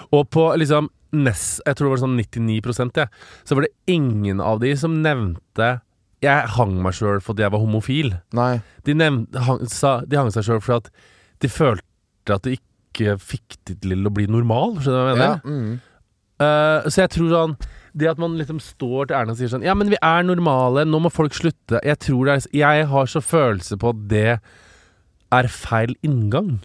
[0.09, 3.07] Og på liksom Ness, Jeg tror det var sånn 99% ja,
[3.43, 5.81] så var det ingen av de som nevnte
[6.23, 8.13] Jeg hang meg sjøl fordi jeg var homofil.
[8.37, 8.61] Nei.
[8.87, 10.91] De, nevnte, hang, sa, de hang seg sjøl fordi at
[11.43, 14.77] de følte at de ikke fikk det til å bli normal.
[14.79, 15.37] Skjønner du hva jeg mener?
[15.37, 15.51] Ja.
[15.51, 15.77] Mm.
[16.41, 17.55] uh, så jeg tror sånn
[17.93, 20.85] Det at man liksom står til Erna og sier sånn Ja, men vi er normale,
[20.87, 21.81] nå må folk slutte.
[21.83, 24.27] Jeg tror det er Jeg har så følelse på at det
[25.31, 26.59] er feil inngang.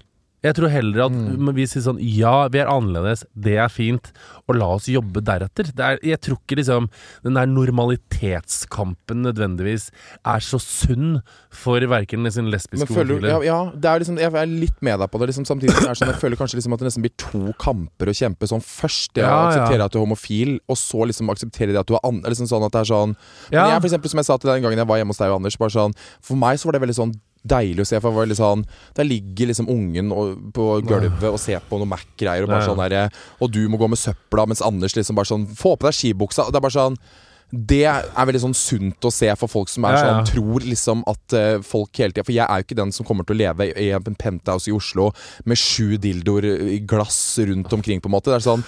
[0.47, 1.53] Jeg tror heller at Mm.
[1.57, 4.13] vi sier sånn Ja, vi er annerledes, det er fint,
[4.49, 5.69] og la oss jobbe deretter.
[5.75, 6.89] Det er, jeg tror ikke liksom
[7.25, 9.89] den der normalitetskampen nødvendigvis
[10.25, 11.21] er så sunn
[11.51, 13.29] for verken liksom lesbiske homofile.
[13.31, 15.29] ja, ja, det er liksom, jeg er litt med deg på det.
[15.33, 18.07] Liksom, samtidig som er sånn, Jeg føler kanskje liksom at det nesten blir to kamper
[18.13, 18.47] å kjempe.
[18.49, 19.49] Sånn Først det å Ja, ja.
[19.51, 22.47] akseptere at du er homofil, og så liksom akseptere det at du er an liksom
[22.47, 23.17] sånn at det er sånn
[23.53, 23.63] Ja.
[23.65, 25.19] Men jeg, for eksempel, Som jeg sa til deg den gangen jeg var hjemme hos
[25.19, 27.15] deg og Anders, bare sånn For meg så var det veldig sånn
[27.49, 28.01] deilig å se.
[28.01, 28.65] For han var litt sånn
[28.97, 32.83] Der ligger liksom ungen og, på gulvet og ser på noe Mac-greier, og bare sånn
[32.83, 33.07] derre
[33.41, 36.51] Og du må gå med søpla, mens Anders liksom bare sånn Få på deg skibuksa.
[36.51, 37.01] Det er bare sånn
[37.47, 40.07] det er veldig sånn sunt å se for folk som er Ja, ja.
[40.09, 43.07] sånn tror liksom at uh, folk hele tida For jeg er jo ikke den som
[43.07, 45.13] kommer til å leve i en penthouse i Oslo
[45.47, 48.33] med sju dildoer i glass rundt omkring, på en måte.
[48.33, 48.67] Det er sånn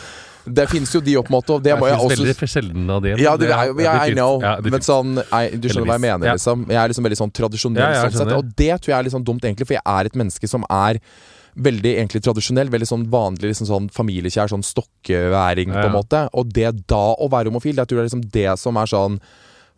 [0.54, 3.02] Det finnes jo de opp, måte, og det må jeg finnes også veldig sjelden av
[3.04, 3.14] det.
[3.22, 4.38] ja, det jeg, jeg, I know.
[4.44, 6.66] Ja, men sånn I, Du skjønner hva jeg mener, liksom.
[6.70, 8.36] Jeg er liksom veldig sånn tradisjonell sånn sett.
[8.36, 10.64] Og det tror jeg er litt sånn dumt, egentlig, for jeg er et menneske som
[10.68, 11.00] er
[11.58, 12.70] veldig egentlig tradisjonell.
[12.72, 16.24] Veldig sånn vanlig liksom sånn familiekjær, sånn stokkeværing, på en måte.
[16.38, 19.20] Og det da å være homofil, jeg tror det er liksom det som er sånn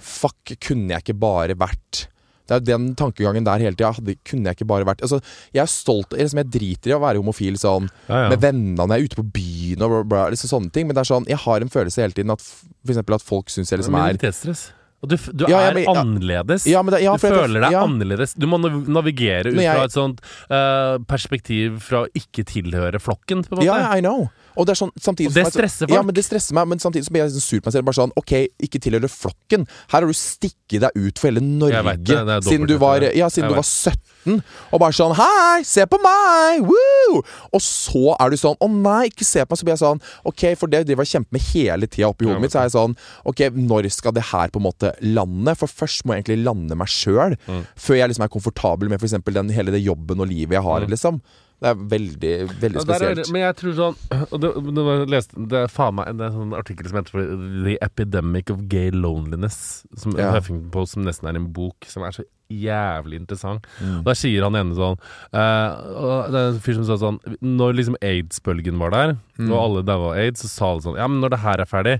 [0.00, 2.06] Fuck, kunne jeg ikke bare vært
[2.50, 3.92] det er den tankegangen der hele tida.
[4.26, 5.20] Kunne jeg ikke bare vært Altså,
[5.54, 8.28] Jeg er stolt jeg, liksom, jeg driter i å være homofil sånn Ja, ja.
[8.34, 10.86] med vennene når jeg er ute på byen og bla, bla, liksom sånne ting.
[10.90, 13.22] Men det er sånn, jeg har en følelse hele tiden at f- for eksempel at
[13.22, 14.66] folk syns jeg liksom er Minoritetsstress.
[15.02, 16.66] Og du, du Ja, er men- annerledes.
[16.68, 18.34] Ja, det- ja, du føler deg annerledes.
[18.36, 20.20] Du må navigere ut jeg- fra et sånt
[20.50, 23.64] uh, perspektiv fra å ikke tilhøre flokken, på en måte.
[23.64, 24.28] Ja, I know.
[24.58, 25.94] Og det sånn Og det stresser folk.
[25.94, 27.84] Ja, men det stresser meg, men samtidig så blir jeg liksom sur på meg selv.
[27.86, 29.66] Bare sånn, ok, ikke tilhører flokken.
[29.88, 33.28] Her har du stikket deg ut for hele Norge det, det siden du var, ja,
[33.28, 34.42] siden du var 17.
[34.72, 36.60] Og bare sånn Hei, se på meg!
[36.66, 37.22] Woo!
[37.54, 39.58] Og så er du sånn Å nei, ikke se på meg.
[39.58, 42.26] Så blir jeg sånn Ok, for det driver jeg og kjemper med hele tida oppi
[42.28, 42.52] hodet mitt.
[42.52, 45.54] Så er jeg sånn Ok, når skal det her på en måte lande?
[45.56, 47.36] For først må jeg egentlig lande meg sjøl.
[47.46, 47.62] Mm.
[47.76, 49.14] Før jeg liksom er komfortabel med f.eks.
[49.54, 50.90] hele det jobben og livet jeg har, Mm.
[50.90, 51.20] liksom.
[51.60, 53.32] Det er veldig, veldig Ja, er spesielt.
[53.32, 53.96] men jeg tror sånn
[54.32, 57.34] Og det, det, var, lest, det er faen meg en sånn artikkel som heter for
[57.66, 59.84] The Epidemic of Gay Loneliness.
[59.94, 60.30] Som Ja.
[60.32, 63.64] Huffington Post, som nesten er en bok som er så jævlig interessant.
[63.80, 64.02] Mm.
[64.04, 64.98] Da sier han ene sånn
[65.32, 69.54] uh, Det er en fyr som sa sånn Når liksom aids-bølgen var der, Mm.
[69.54, 71.68] og alle daua av aids, så sa alle sånn Ja, men når det her er
[71.70, 71.94] ferdig,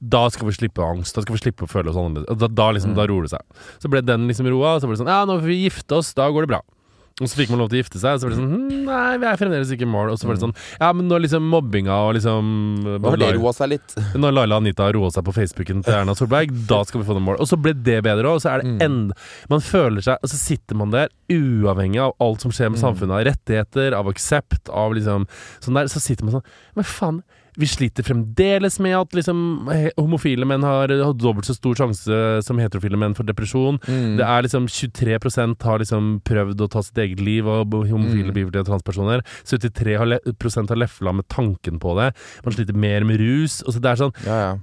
[0.00, 1.12] da skal vi slippe angst.
[1.18, 2.38] Da skal vi slippe å føle oss annerledes.
[2.40, 3.44] Da, da liksom, da roer det seg.
[3.82, 5.98] Så ble den liksom roa, og så ble det sånn Ja, nå får vi gifte
[5.98, 6.62] oss, da går det bra.
[7.16, 8.80] Og så fikk man lov til å gifte seg, og så var det sånn hm,
[8.84, 10.10] Nei, vi er fremdeles ikke i mål.
[10.12, 10.52] Og så var det sånn
[10.82, 12.50] Ja, men når liksom mobbinga og liksom
[12.84, 13.94] Nå har det roa seg litt.
[14.20, 17.24] Når Laila Anita roa seg på Facebooken til Erna Solberg, da skal vi få noen
[17.30, 17.38] mål.
[17.40, 18.42] Og så ble det bedre òg.
[18.44, 19.16] Så er det enda
[19.48, 23.16] Man føler seg Og så sitter man der, uavhengig av alt som skjer med samfunnet,
[23.16, 25.24] av rettigheter, av aksept, av liksom
[25.64, 26.46] Sånn der, så sitter man sånn
[26.76, 27.24] Men faen.
[27.56, 32.58] Vi sliter fremdeles med at liksom homofile menn har, har dobbelt så stor sjanse som
[32.60, 33.78] heterofile menn for depresjon.
[33.88, 34.16] Mm.
[34.18, 38.34] Det er liksom 23% har liksom prøvd å ta sitt eget liv, og homofile, Mm.
[38.36, 39.22] bifile og transpersoner.
[39.44, 40.06] 73 har
[40.68, 42.14] har lefla med tanken på det.
[42.44, 43.62] Man sliter mer med rus.
[43.66, 44.56] Og så det er sånn Ja, ja.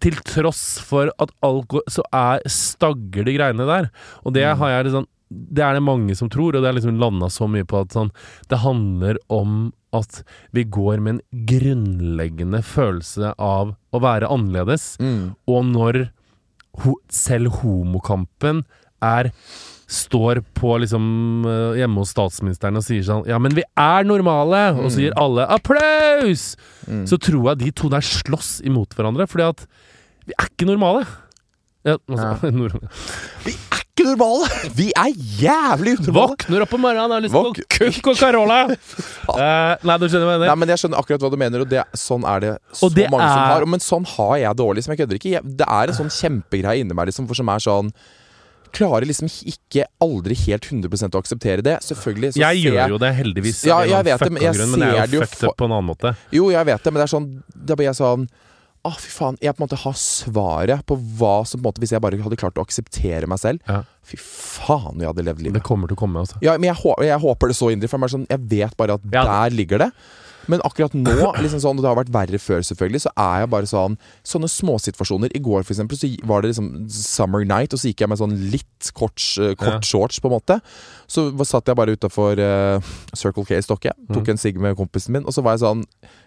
[0.00, 3.90] Til tross for at alt går Så er stagger de greiene der.
[4.24, 4.58] Og det Mm.
[4.58, 7.48] har jeg sånn Det er det mange som tror, og det er liksom landa så
[7.48, 8.10] mye på at sånn
[8.48, 10.22] Det handler om at
[10.56, 14.94] vi går med en grunnleggende følelse av å være annerledes.
[15.02, 15.34] Mm.
[15.50, 16.00] Og når
[16.84, 18.64] ho selv homokampen
[19.04, 19.32] er
[19.94, 24.62] Står på liksom eh, hjemme hos statsministeren og sier sånn Ja, men vi er normale!
[24.80, 26.54] Og så gir alle applaus!
[27.04, 29.66] Så tror jeg de to der slåss imot hverandre, fordi at
[30.24, 31.04] vi er ikke normale.
[31.84, 32.76] Ja, altså, nord
[33.44, 34.46] Vi er ikke normale!
[34.74, 35.10] Vi er
[35.42, 36.32] jævlig unormale!
[36.34, 38.58] Våkner opp om morgenen og har lyst på Våk- kukk og Carola!
[39.28, 41.70] uh, nei, du skjønner hva jeg Nei, men Jeg skjønner akkurat hva du mener, og
[41.70, 43.68] det, sånn er det så det mange som er- har.
[43.76, 44.94] Men sånn har jeg det òg, liksom.
[44.96, 45.32] Jeg kødder ikke.
[45.36, 47.92] Jeg, det er en sånn kjempegreie inni meg liksom, for som er sånn
[48.74, 51.76] Klarer liksom ikke aldri helt 100 å akseptere det.
[51.86, 53.60] Selvfølgelig så Jeg ser gjør jo det heldigvis.
[53.68, 55.68] Ja, jeg vet det, men jeg grunn, men jeg er jo jo fucked up på
[55.68, 56.10] en annen måte.
[56.34, 58.26] Jo, jeg vet det, men det er sånn Da blir jeg sånn
[58.84, 59.38] Å, fy faen.
[59.40, 62.18] Jeg på en måte har svaret på hva som på en måte Hvis jeg bare
[62.20, 63.78] hadde klart å akseptere meg selv Ja.
[64.04, 65.56] Fy faen, jeg hadde levd livet.
[65.56, 66.36] Det kommer til å komme, altså.
[66.44, 66.76] Ja, men jeg,
[67.08, 69.22] jeg håper det så inderlig, for jeg, sånn, jeg vet bare at Ja.
[69.24, 69.90] der ligger det.
[70.48, 73.50] Men akkurat nå, liksom sånn, og det har vært verre før, selvfølgelig, så er jeg
[73.50, 75.30] bare sånn Sånne småsituasjoner.
[75.34, 78.18] I går, for eksempel, så var det liksom summer night, og så gikk jeg med
[78.18, 79.80] sånn litt kort, eh, kort Ja.
[79.80, 80.60] shorts, på en måte.
[81.08, 82.36] Så satt jeg bare utafor
[83.14, 84.14] Circle K i Stokke, Mm.
[84.14, 85.84] tok en sigg med kompisen min, og så var jeg sånn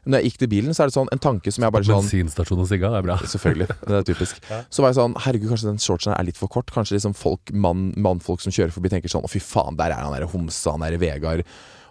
[0.07, 2.01] Når jeg gikk til bilen, så er det sånn en tanke som jeg bare sånn
[2.07, 3.18] Bensinstasjon og sigga, det er bra.
[3.18, 3.68] Selvfølgelig.
[3.68, 4.39] Det er typisk.
[4.72, 6.68] Så var jeg sånn Herregud, kanskje den shortsen er litt for kort.
[6.72, 9.99] Kanskje liksom folk, mann, mannfolk som kjører forbi, tenker sånn Å, fy faen, der er
[10.01, 11.43] han derre homsa, han derre Vegard.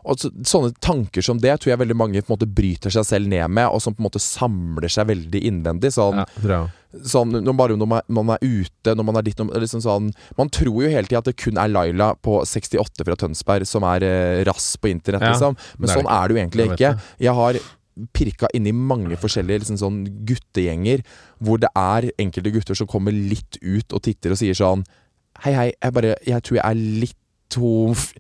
[0.07, 3.05] Og så, sånne tanker som det tror jeg veldig mange på en måte bryter seg
[3.09, 5.91] selv ned med, og som på en måte samler seg veldig innvendig.
[5.97, 6.61] Sånn, Ja,
[7.11, 10.13] sånn når bare når man, man er ute, når man er ditt når- liksom sånn,
[10.39, 13.83] Man tror jo hele tida at det kun er Laila på 68 fra Tønsberg som
[13.83, 15.57] er eh, rass på internett, Ja, liksom.
[15.79, 17.01] Men sånn er det jo egentlig ikke.
[17.19, 17.59] Jeg har
[18.13, 21.03] pirka inn i mange forskjellige liksom sånn guttegjenger
[21.41, 24.85] hvor det er enkelte gutter som kommer litt ut og titter og sier sånn
[25.45, 28.13] Hei, hei, jeg bare Jeg tror jeg er litt homf...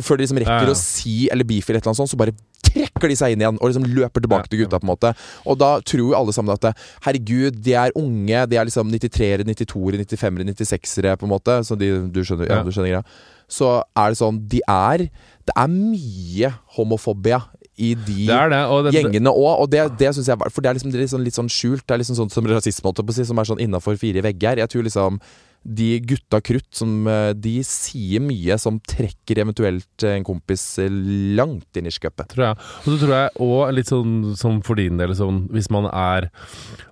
[0.00, 0.74] Før de liksom rekker Ja, ja.
[0.74, 2.34] å si eller bifile et eller annet sånt, så bare
[2.64, 4.80] trekker de seg inn igjen og liksom løper tilbake til gutta.
[4.80, 5.12] på en måte
[5.46, 6.74] Og da tror jo alle sammen at
[7.04, 8.46] herregud, de er unge.
[8.50, 11.58] De er liksom 93-ere, 92-ere, 95-ere, 96-ere, på en måte.
[11.68, 12.62] Så de, du skjønner, ja.
[12.64, 13.04] Du skjønner greia.
[13.48, 15.02] Så er det sånn De er
[15.44, 17.42] Det er mye homofobia
[17.76, 18.60] i de Det det.
[18.70, 21.02] Og det, gjengene òg, og det, det syns jeg For det er liksom det er
[21.04, 21.82] litt sånn, litt sånn skjult.
[21.86, 23.98] Det er liksom sånn som rasisme, holdt jeg på å si, som er sånn innafor
[24.00, 24.62] fire vegger.
[24.62, 25.18] Jeg tror liksom
[25.64, 30.92] de gutta krutt som eh, De sier mye som trekker eventuelt en kompis eh,
[31.38, 32.28] langt inn i skøppet.
[32.34, 32.58] tror jeg.
[32.84, 36.28] Og så tror jeg òg, litt sånn som for din del, sånn hvis man er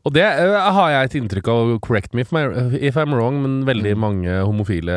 [0.07, 2.47] Og det uh, har jeg et inntrykk av, correct me if, my,
[2.81, 4.97] if I'm wrong, men veldig mange homofile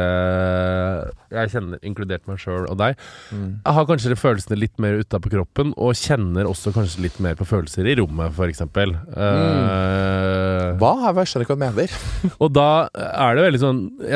[1.36, 2.96] jeg kjenner, inkludert meg sjøl og deg,
[3.34, 7.48] jeg har kanskje følelsene litt mer utapå kroppen, og kjenner også kanskje litt mer på
[7.50, 8.62] følelser i rommet, f.eks.
[8.64, 8.70] Uh,
[10.80, 10.94] Hva?
[11.12, 11.88] Jeg skjønner ikke hva du mener.
[12.44, 13.65] og da er det veldig sånn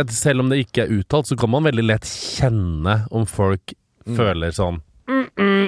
[0.04, 3.76] at Selv om det ikke er uttalt, så kan man veldig lett kjenne om folk
[4.10, 4.80] føler sånn
[5.10, 5.68] mm, mm,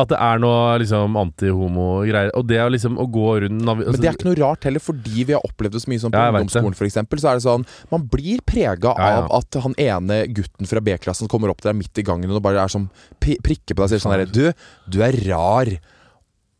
[0.00, 2.32] At det er noe liksom antihomo-greier.
[2.38, 4.82] Og det å liksom å gå rundt altså, Men det er ikke noe rart heller,
[4.82, 6.98] fordi vi har opplevd det så mye sånn på Ja, ungdomsskolen f.eks.
[6.98, 9.22] Så er det sånn Man blir prega Ja, ja.
[9.22, 12.42] av at han ene gutten fra B-klassen kommer opp til deg midt i gangen og
[12.44, 12.88] bare er sånn
[13.22, 14.46] prikker på deg og sier sånn herre Du,
[14.90, 15.70] du er rar.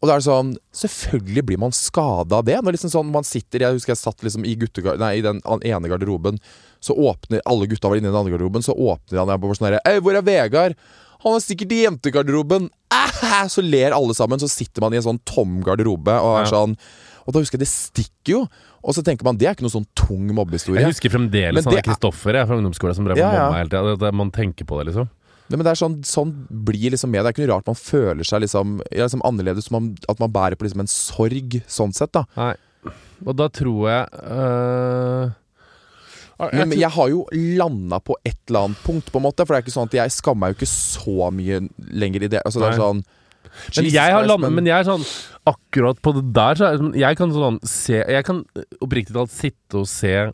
[0.03, 2.59] Og da er det sånn Selvfølgelig blir man skada av det.
[2.59, 4.57] Når liksom sånn man sitter Jeg husker jeg satt liksom i.
[4.98, 6.40] Nei, i den ene garderoben.
[6.82, 8.66] Så åpner Alle gutta var inne i den andre garderoben.
[8.66, 10.74] Så åpner han bare sånn herre hvor er Vegard?
[11.22, 12.66] Han er sikkert i jentegarderoben.
[12.90, 13.44] Æhæ!
[13.53, 14.42] Så ler alle sammen.
[14.42, 16.74] Så sitter man i en sånn tom garderobe og er sånn
[17.22, 18.44] Og da husker jeg det stikker jo.
[18.82, 20.82] Og så tenker man det er ikke noe sånn tung mobbehistorie.
[20.82, 23.44] Jeg husker fremdeles han er Kristoffer fra ungdomsskolen som drev Ja, ja.
[23.46, 24.11] mobba hele tida.
[24.18, 25.07] Man tenker på det, liksom.
[25.59, 27.22] Men det er sånn, sånn blir liksom med.
[27.24, 29.70] Det er ikke noe rart man føler seg liksom, ja, liksom annerledes.
[29.74, 32.12] Man, at man bærer på liksom en sorg, sånn sett.
[32.16, 32.55] da Nei.
[33.22, 35.30] Og da tror jeg øh,
[36.42, 37.20] jeg Men, jeg har jo
[37.61, 39.44] landa på et eller annet punkt, på en måte.
[39.46, 41.61] For det er ikke sånn at jeg skammer meg jo ikke så mye
[42.03, 42.42] lenger i det.
[42.42, 43.03] Altså, det er sånn
[43.76, 45.05] Men jeg, har landet, men- jeg er sånn
[45.46, 48.44] Akkurat på det der så er sånn Jeg kan sånn se Jeg kan
[48.80, 50.32] oppriktig talt sitte og se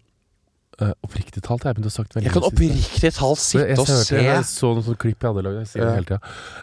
[0.83, 1.64] øh, Oppriktig talt?
[1.64, 4.72] Jeg begynte å sagt veldig Jeg kan oppriktig talt Jeg, sitte og se jeg så
[4.74, 5.59] noen sånne klipp jeg hadde lagd.
[5.62, 5.89] Jeg sier Ja.
[5.89, 6.20] det hele tida.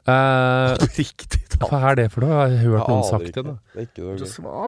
[0.07, 1.70] Uh, Oppriktig talt.
[1.72, 2.32] hva er det for noe?
[2.49, 3.43] Jeg har hørt noen sagt det.
[3.43, 3.59] da ikke.
[3.76, 4.68] Det er ikke noe gøy.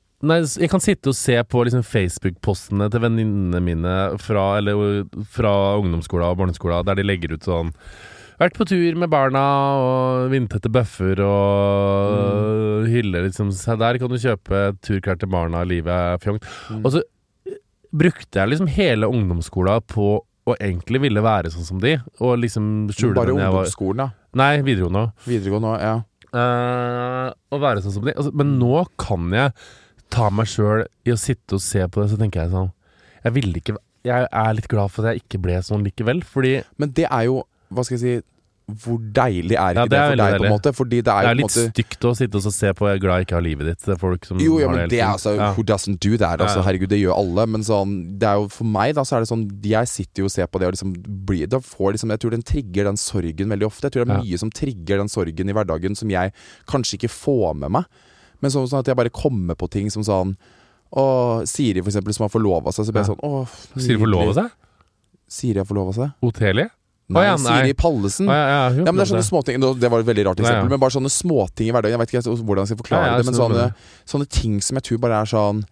[0.27, 5.03] Nei, jeg kan sitte og se på liksom Facebook-postene til venninnene mine fra, eller,
[5.33, 7.75] fra ungdomsskolen og barneskolen, der de legger ut sånn
[8.41, 9.41] Vært på tur med barna
[9.77, 15.93] og vindtette bøffer og hyller liksom Se der kan du kjøpe turklær til barna, livet
[15.93, 16.47] er fjongt.
[16.79, 17.03] Og så
[17.93, 22.89] brukte jeg liksom hele ungdomsskolen på å egentlig ville være sånn som de, og liksom
[22.95, 24.07] skjule Bare ungdomsskolen, da.
[24.41, 25.27] Nei, videregående òg.
[25.27, 25.97] Videregående òg, ja.
[26.31, 28.15] Uh, å være sånn som de.
[28.15, 29.53] Altså, men nå kan jeg
[30.11, 32.71] ta meg sjøl i å sitte og se på det, så tenker jeg sånn
[33.23, 36.57] Jeg ville ikke Jeg er litt glad for at jeg ikke ble sånn likevel, fordi
[36.81, 38.27] Men det er jo, hva skal jeg si
[38.71, 40.71] Hvor deilig er ikke det det, er for deg, deg, på en måte?
[40.77, 42.87] Fordi det det er er på en litt måte stygt å sitte og se på
[42.87, 43.81] Jeg er glad jeg ikke har livet ditt.
[43.83, 45.49] Det er folk som Jo, ja, har men hele det er altså Ja.
[45.57, 46.39] Who doesn't do that?
[46.39, 46.67] Altså, Ja, ja.
[46.69, 47.47] herregud, det gjør alle.
[47.51, 49.43] Men sånn, det er jo for meg, da, så er det sånn
[49.75, 50.93] Jeg sitter jo og ser på det og liksom
[51.27, 53.89] blir Da får liksom Jeg tror den trigger den sorgen veldig ofte.
[53.89, 54.23] Jeg tror det er Ja.
[54.23, 56.31] mye som trigger den sorgen i hverdagen som jeg
[56.67, 57.85] kanskje ikke får med meg.
[58.41, 60.35] Men sånn, sånn at jeg bare kommer på ting som sånn
[60.91, 64.35] og Siri for eksempel, som har forlova seg, så blir jeg sånn Åh, Siri forlova
[64.35, 64.49] seg?
[65.31, 66.15] Siri har forlova seg?
[66.27, 66.67] Otelie?
[67.11, 67.57] Nei, ja, nei.
[67.61, 68.27] Siri Pallesen.
[68.27, 70.71] Ja, ja, Ja, men det er sånne småting Det var et veldig rart eksempel, ja.
[70.71, 71.95] men bare sånne småting i hverdagen.
[71.95, 73.69] Jeg vet ikke hvordan jeg skal forklare det, men sånne,
[74.07, 75.63] sånne ting som jeg tror bare er sånn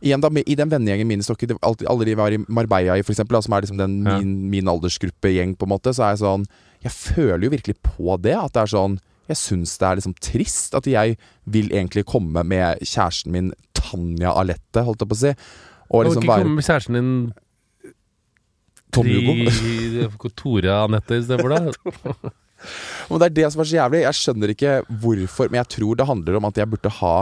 [0.00, 3.12] Igjen da, I den vennegjengen min i Stokke, alle de var i Marbella i, for
[3.12, 6.22] eksempel, da, som er liksom den min, min, aldersgruppe-gjeng, på en måte, så er jeg
[6.22, 6.46] sånn
[6.86, 8.32] Jeg føler jo virkelig på det.
[8.32, 8.96] At det er sånn
[9.30, 11.16] Jeg syns det er liksom trist at jeg
[11.50, 15.34] vil egentlig komme med kjæresten min Tanja Alette, holdt jeg på å si.
[15.90, 17.14] Og liksom ikke komme med kjæresten din
[18.90, 20.30] Tom Hugo.
[20.34, 22.32] Tore Anette istedenfor, da?
[23.08, 24.02] Men det er det som er så jævlig.
[24.04, 24.72] Jeg skjønner ikke
[25.02, 27.14] hvorfor, men jeg tror det handler om at jeg burde ha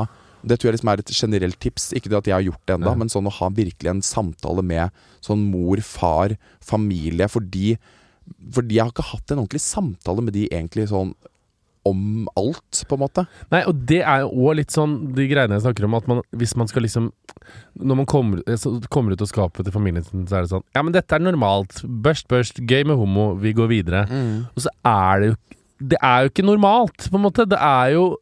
[0.47, 1.89] det tror jeg liksom er et generelt tips.
[1.97, 4.63] Ikke det at jeg har gjort det ennå, men sånn å ha virkelig en samtale
[4.67, 4.95] med
[5.25, 7.27] sånn mor, far, familie.
[7.31, 7.73] Fordi,
[8.55, 11.15] fordi jeg har ikke hatt en ordentlig samtale med de egentlig sånn
[11.87, 13.27] om alt, på en måte.
[13.53, 16.23] Nei, og det er jo òg litt sånn de greiene jeg snakker om, at man,
[16.37, 17.11] hvis man skal liksom
[17.79, 20.65] Når man kommer, så kommer ut av skapet til familien sin, så er det sånn
[20.77, 21.81] Ja, men dette er normalt.
[21.85, 22.59] Børst, børst.
[22.61, 23.35] Gøy med homo.
[23.41, 24.03] Vi går videre.
[24.55, 25.37] Og så er det jo
[25.95, 27.47] Det er jo ikke normalt, på en måte.
[27.49, 28.17] Det er jo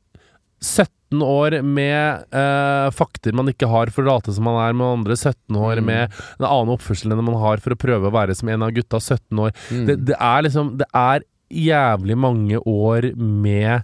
[0.61, 4.86] 17 år med eh, fakter man ikke har for å late som man er med
[5.00, 5.14] andre.
[5.16, 5.84] 17 år Mm.
[5.86, 8.72] med en annen oppførsel enn man har for å prøve å være som en av
[8.74, 8.98] gutta.
[9.00, 9.52] 17 år.
[9.70, 9.86] Mm.
[9.86, 13.82] Det, det er liksom Det er jævlig mange år med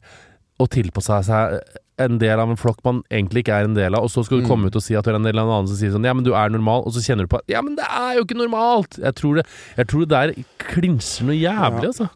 [0.60, 1.58] å tilpasse seg
[2.02, 4.40] en del av en flokk man egentlig ikke er en del av, og så skal
[4.40, 4.48] du Mm.
[4.50, 6.04] komme ut og si at du er en del av en annen som sier sånn
[6.04, 8.16] Ja, men du er normal, og så kjenner du på at Ja, men det er
[8.16, 8.98] jo ikke normalt!
[8.98, 9.46] Jeg tror det,
[9.76, 11.88] jeg tror det der klinsjer noe jævlig, Ja.
[11.92, 12.10] altså.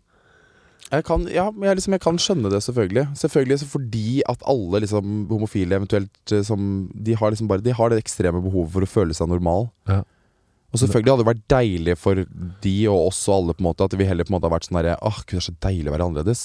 [0.92, 3.08] Jeg kan, ja, men jeg, liksom, jeg kan skjønne det, selvfølgelig.
[3.18, 7.72] Selvfølgelig så Fordi at alle liksom, homofile eventuelt eh, som De har liksom bare De
[7.74, 9.68] har det ekstreme behovet for å føle seg normal.
[9.88, 10.02] Ja.
[10.76, 12.24] Og selvfølgelig hadde det vært deilig for
[12.66, 14.56] de og oss og alle på en måte at vi heller på en måte har
[14.58, 16.42] vært sånn derre Åh, gud, det er så deilig å være annerledes.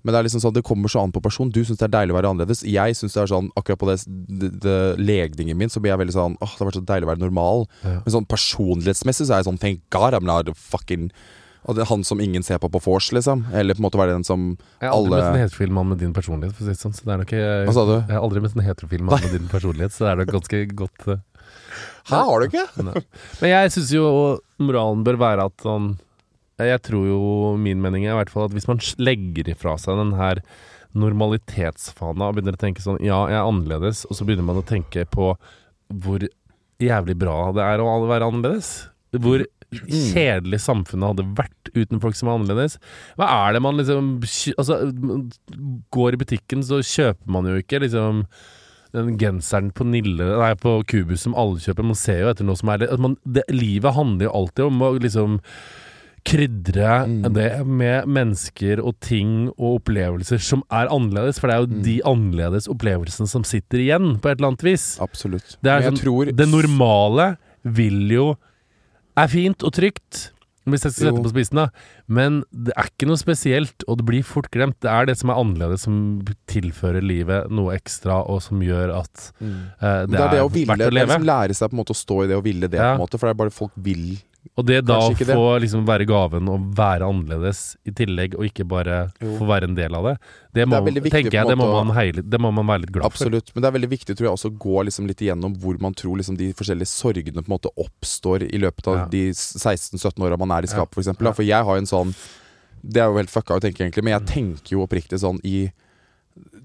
[0.00, 1.50] Men det er liksom sånn, det kommer så an på person.
[1.52, 2.62] Du syns det er deilig å være annerledes.
[2.64, 6.02] Jeg syns det er sånn Akkurat på det, det, det legningen min så blir jeg
[6.04, 7.68] veldig sånn Åh, det har vært så deilig å være normal.
[7.82, 7.98] Ja.
[8.04, 11.10] Men sånn personlighetsmessig så er jeg sånn Thank God I'm not fucking
[11.68, 13.42] og det er han som ingen ser på på vors, liksom.
[13.52, 15.90] Eller på en måte være den som Jeg har aldri alle møtt en heterofil mann
[15.92, 16.94] med din personlighet, for å si det sånn.
[16.96, 17.34] Så det er nok
[17.68, 17.92] Hva sa du?
[17.98, 20.62] Jeg har aldri møtt en heterofil mann med din personlighet, så det er nok ganske
[20.80, 21.20] godt eh,
[22.08, 22.66] Hæ, har du ikke?
[23.40, 24.06] Men jeg syns jo
[24.62, 25.92] moralen bør være at sånn
[26.60, 27.20] Jeg tror jo
[27.60, 30.42] min mening er i hvert fall at hvis man legger ifra seg den her
[30.96, 34.66] normalitetsfana og begynner å tenke sånn Ja, jeg er annerledes, og så begynner man å
[34.66, 35.32] tenke på
[35.90, 36.26] hvor
[36.80, 38.70] jævlig bra det er å være annerledes.
[39.10, 42.76] Hvor kjedelig samfunnet hadde vært uten folk som er annerledes.
[43.18, 44.16] Hva er det man liksom
[44.56, 44.78] Altså,
[45.94, 48.24] går i butikken, så kjøper man jo ikke liksom
[48.92, 51.84] den genseren på Nille Nei, på Kubus som alle kjøper.
[51.86, 54.82] Man ser jo etter noe som er at man, det, Livet handler jo alltid om
[54.82, 55.40] å liksom
[56.28, 57.32] krydre Mm.
[57.32, 61.38] det med mennesker og ting og opplevelser som er annerledes.
[61.40, 61.82] For det er jo Mm.
[61.82, 64.98] de annerledes opplevelsene som sitter igjen, på et eller annet vis.
[65.00, 65.56] Absolutt.
[65.62, 68.36] Det, sånn, tror det normale vil jo
[69.16, 70.30] Er fint og trygt,
[70.74, 71.66] hvis jeg skal sette på spissen, da.
[72.10, 74.78] Men det er ikke noe spesielt, og det blir fort glemt.
[74.84, 75.98] Det er det som er annerledes, som
[76.50, 79.58] tilfører livet noe ekstra, og som gjør at mm.
[79.82, 80.80] uh, det, er, å ville, verdt å leve.
[80.80, 81.12] det er leve.
[81.12, 82.92] liksom lære seg på en måte å stå i det og ville det, Ja.
[82.92, 83.20] på en måte.
[83.20, 84.06] For det er bare folk vil
[84.58, 88.66] Og det da å få liksom være gaven og være annerledes i tillegg, og ikke
[88.68, 89.36] bare Jo.
[89.38, 90.14] få være en del av det,
[90.58, 92.92] det, må, det viktig tenker jeg, det må, man heile, det må man være litt
[92.92, 93.14] glad for.
[93.14, 93.52] Absolutt.
[93.54, 95.94] Men det er veldig viktig tror jeg, også å gå liksom litt igjennom hvor man
[95.96, 99.06] tror liksom de forskjellige sorgene på en måte oppstår i løpet av Ja.
[99.14, 101.02] de 16-17 åra man er i skapet, for.
[101.06, 101.12] Ja.
[101.16, 101.32] Da.
[101.32, 102.14] For jeg har jo en sånn
[102.82, 105.70] Det er jo helt fucka å tenke, egentlig, men jeg tenker jo oppriktig sånn i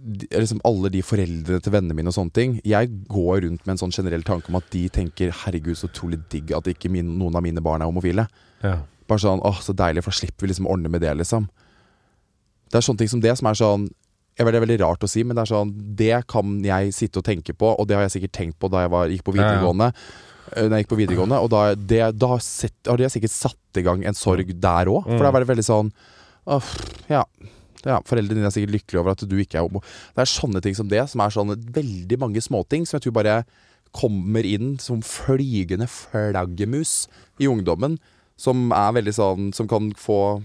[0.05, 2.61] liksom alle de foreldrene til vennene mine og sånne ting.
[2.63, 6.19] Jeg går rundt med en sånn generell tanke om at de tenker 'herregud, så utrolig
[6.29, 8.27] digg at ikke min, noen av mine barn er homofile'.
[8.63, 8.79] Ja.
[9.07, 11.47] Bare sånn, åh, så deilig, for da slipper vi liksom å ordne med det, liksom.
[12.71, 13.89] Det er sånne ting som det som er sånn
[14.37, 16.91] jeg vet, Det er veldig rart å si, men det er sånn Det kan jeg
[16.93, 19.23] sitte og tenke på, og det har jeg sikkert tenkt på da jeg var, gikk
[19.23, 19.47] på Ja, ja.
[19.61, 19.93] videregående.
[20.57, 23.77] eh, Når jeg gikk på videregående Og da, det, da set, har jeg sikkert satt
[23.77, 25.03] i gang en sorg der òg.
[25.05, 25.19] For Mm.
[25.19, 25.91] da var det veldig sånn
[26.47, 26.63] åh,
[27.09, 27.23] ja,
[27.85, 29.83] ja, foreldrene dine er sikkert lykkelige over at du ikke er homo.
[30.15, 33.17] Det er sånne ting som det, som er sånne veldig mange småting som jeg tror
[33.19, 33.37] bare
[33.95, 37.05] kommer inn som flygende flaggermus
[37.39, 37.99] i ungdommen.
[38.35, 40.43] Som er veldig sånn Som kan få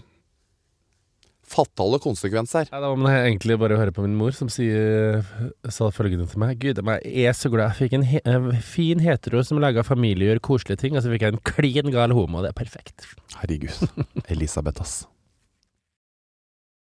[1.50, 2.68] fatale konsekvenser.
[2.70, 5.24] Ja, da må man egentlig bare høre på min mor, som sier,
[5.66, 6.60] sa følgende til meg.
[6.62, 7.72] Gud, jeg er så glad.
[7.72, 11.02] Jeg fikk en, he en fin hetero som laga familie og gjør koselige ting, og
[11.04, 12.44] så fikk jeg en klin gal homo.
[12.44, 13.08] Det er perfekt.
[13.40, 14.06] Herregud.
[14.30, 15.00] Elisabeth, ass.